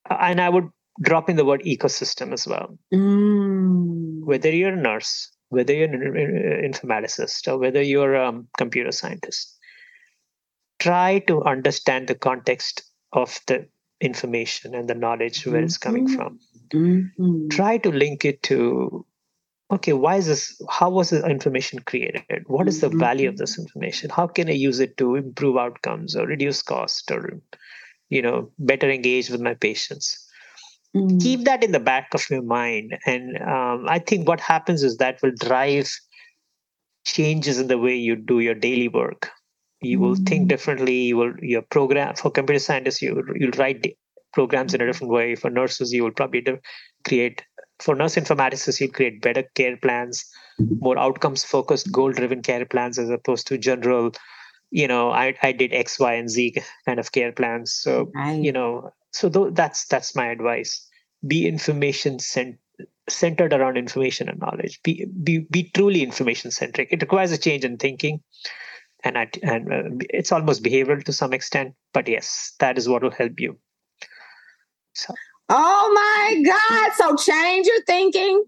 and 0.10 0.40
I 0.40 0.50
would 0.50 0.70
drop 1.02 1.30
in 1.30 1.36
the 1.36 1.46
word 1.46 1.62
ecosystem 1.64 2.34
as 2.34 2.48
well. 2.48 2.78
Mm. 2.94 4.24
Whether 4.24 4.52
you're 4.52 4.74
a 4.74 4.82
nurse, 4.82 5.32
whether 5.50 5.74
you're 5.74 5.86
an 5.92 6.72
informaticist, 6.74 7.48
or 7.52 7.58
whether 7.58 7.82
you're 7.82 8.16
a 8.16 8.30
um, 8.30 8.48
computer 8.58 8.92
scientist, 8.92 9.58
try 10.80 11.20
to 11.28 11.44
understand 11.44 12.08
the 12.08 12.16
context 12.16 12.84
of 13.14 13.40
the 13.48 13.68
information 14.00 14.76
and 14.76 14.88
the 14.88 14.94
knowledge 14.96 15.46
where 15.48 15.64
it's 15.64 15.78
coming 15.78 16.08
Mhm. 16.08 16.16
from. 16.16 16.40
Mhm. 16.74 17.50
try 17.50 17.78
to 17.78 17.90
link 17.92 18.26
it 18.26 18.44
to 18.44 19.06
okay 19.72 19.94
why 19.94 20.16
is 20.16 20.28
this 20.28 20.62
how 20.70 20.90
was 20.90 21.10
the 21.10 21.26
information 21.26 21.80
created? 21.80 22.44
What 22.48 22.68
is 22.68 22.82
the 22.82 22.90
value 22.90 23.30
of 23.30 23.38
this 23.38 23.58
information? 23.60 24.10
How 24.10 24.28
can 24.28 24.50
i 24.50 24.54
use 24.54 24.80
it 24.80 24.98
to 24.98 25.16
improve 25.16 25.58
outcomes 25.58 26.16
or 26.16 26.26
reduce 26.26 26.62
cost 26.62 27.12
or 27.12 27.42
you 28.10 28.22
know 28.22 28.52
better 28.60 28.90
engage 28.90 29.30
with 29.30 29.42
my 29.42 29.54
patients? 29.54 30.24
Mm. 30.96 31.22
keep 31.22 31.44
that 31.44 31.64
in 31.66 31.74
the 31.74 31.82
back 31.82 32.14
of 32.14 32.30
your 32.30 32.42
mind 32.42 32.98
and 33.06 33.38
um, 33.42 33.86
i 33.90 34.00
think 34.00 34.26
what 34.26 34.40
happens 34.40 34.84
is 34.84 34.96
that 34.98 35.22
will 35.22 35.34
drive 35.38 35.90
changes 37.06 37.60
in 37.60 37.68
the 37.68 37.78
way 37.78 37.96
you 37.96 38.16
do 38.16 38.40
your 38.40 38.54
daily 38.54 38.88
work. 38.88 39.32
You 39.82 40.00
will 40.00 40.16
think 40.16 40.46
Mm. 40.46 40.50
differently 40.50 40.96
you 41.10 41.18
will 41.18 41.34
your 41.42 41.62
program 41.62 42.16
for 42.16 42.32
computer 42.32 42.60
scientists 42.60 43.02
you 43.02 43.24
you'll 43.36 43.60
write 43.62 43.86
programs 44.34 44.74
in 44.74 44.82
a 44.82 44.88
different 44.88 45.14
way 45.14 45.36
for 45.36 45.50
nurses 45.50 45.94
you 45.94 46.04
will 46.04 46.16
probably 46.20 46.44
create 47.08 47.44
for 47.80 47.96
nurse 47.96 48.16
informaticists 48.16 48.80
you'll 48.80 48.92
create 48.92 49.22
better 49.22 49.44
care 49.56 49.78
plans 49.78 50.26
more 50.80 50.98
outcomes 50.98 51.44
focused 51.44 51.92
goal 51.92 52.12
driven 52.12 52.42
care 52.42 52.66
plans 52.66 52.98
as 53.00 53.10
opposed 53.10 53.48
to 53.48 53.58
general 53.58 54.12
you 54.72 54.88
know 54.88 55.12
i 55.12 55.36
i 55.44 55.52
did 55.52 55.74
x 55.74 56.00
y 56.00 56.14
and 56.14 56.30
z 56.30 56.56
kind 56.86 57.00
of 57.00 57.12
care 57.12 57.32
plans. 57.32 57.74
So 57.74 58.12
Right. 58.16 58.40
you 58.42 58.52
know 58.52 58.92
so 59.12 59.30
th- 59.30 59.54
that's 59.54 59.86
that's 59.88 60.16
my 60.16 60.28
advice. 60.28 60.86
Be 61.26 61.48
information 61.48 62.20
cent- 62.20 62.60
centered 63.10 63.54
around 63.54 63.78
information 63.78 64.30
and 64.30 64.40
knowledge. 64.40 64.80
Be 64.84 65.06
be, 65.24 65.40
be 65.50 65.72
truly 65.74 66.04
information 66.04 66.52
centric. 66.52 66.90
It 66.92 67.02
requires 67.02 67.32
a 67.32 67.38
change 67.38 67.64
in 67.64 67.78
thinking 67.78 68.22
and 69.04 69.18
I, 69.18 69.30
and 69.44 69.72
uh, 69.74 70.06
it's 70.10 70.32
almost 70.32 70.64
behavioral 70.64 71.04
to 71.06 71.14
some 71.14 71.34
extent 71.34 71.76
but 71.94 72.08
yes 72.08 72.54
that 72.60 72.78
is 72.78 72.90
what 72.90 73.04
will 73.04 73.12
help 73.12 73.40
you. 73.40 73.58
So 74.94 75.14
Oh 75.50 75.92
my 75.94 76.44
God. 76.44 76.92
So 76.96 77.16
change 77.16 77.68
your 77.68 77.82
thinking, 77.84 78.44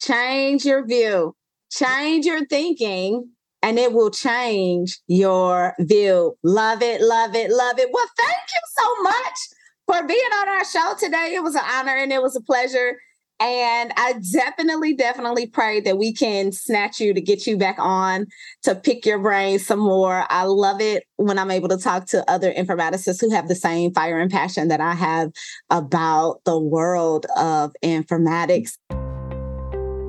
change 0.00 0.64
your 0.64 0.86
view, 0.86 1.34
change 1.70 2.26
your 2.26 2.46
thinking, 2.46 3.28
and 3.62 3.78
it 3.78 3.92
will 3.92 4.10
change 4.10 5.00
your 5.08 5.74
view. 5.80 6.36
Love 6.44 6.82
it, 6.82 7.00
love 7.00 7.34
it, 7.34 7.50
love 7.50 7.78
it. 7.78 7.88
Well, 7.92 8.06
thank 8.16 8.36
you 8.52 8.60
so 8.78 9.02
much 9.02 9.38
for 9.86 10.06
being 10.06 10.20
on 10.20 10.48
our 10.48 10.64
show 10.64 10.94
today. 10.98 11.32
It 11.34 11.42
was 11.42 11.54
an 11.54 11.62
honor 11.72 11.96
and 11.96 12.12
it 12.12 12.22
was 12.22 12.36
a 12.36 12.42
pleasure. 12.42 12.98
And 13.44 13.92
I 13.98 14.14
definitely, 14.32 14.94
definitely 14.94 15.46
pray 15.46 15.78
that 15.80 15.98
we 15.98 16.14
can 16.14 16.50
snatch 16.50 16.98
you 16.98 17.12
to 17.12 17.20
get 17.20 17.46
you 17.46 17.58
back 17.58 17.76
on 17.78 18.26
to 18.62 18.74
pick 18.74 19.04
your 19.04 19.18
brain 19.18 19.58
some 19.58 19.80
more. 19.80 20.24
I 20.30 20.44
love 20.44 20.80
it 20.80 21.04
when 21.16 21.38
I'm 21.38 21.50
able 21.50 21.68
to 21.68 21.76
talk 21.76 22.06
to 22.06 22.28
other 22.30 22.54
informaticists 22.54 23.20
who 23.20 23.30
have 23.32 23.48
the 23.48 23.54
same 23.54 23.92
fire 23.92 24.18
and 24.18 24.30
passion 24.30 24.68
that 24.68 24.80
I 24.80 24.94
have 24.94 25.30
about 25.68 26.40
the 26.46 26.58
world 26.58 27.26
of 27.36 27.74
informatics. 27.84 28.78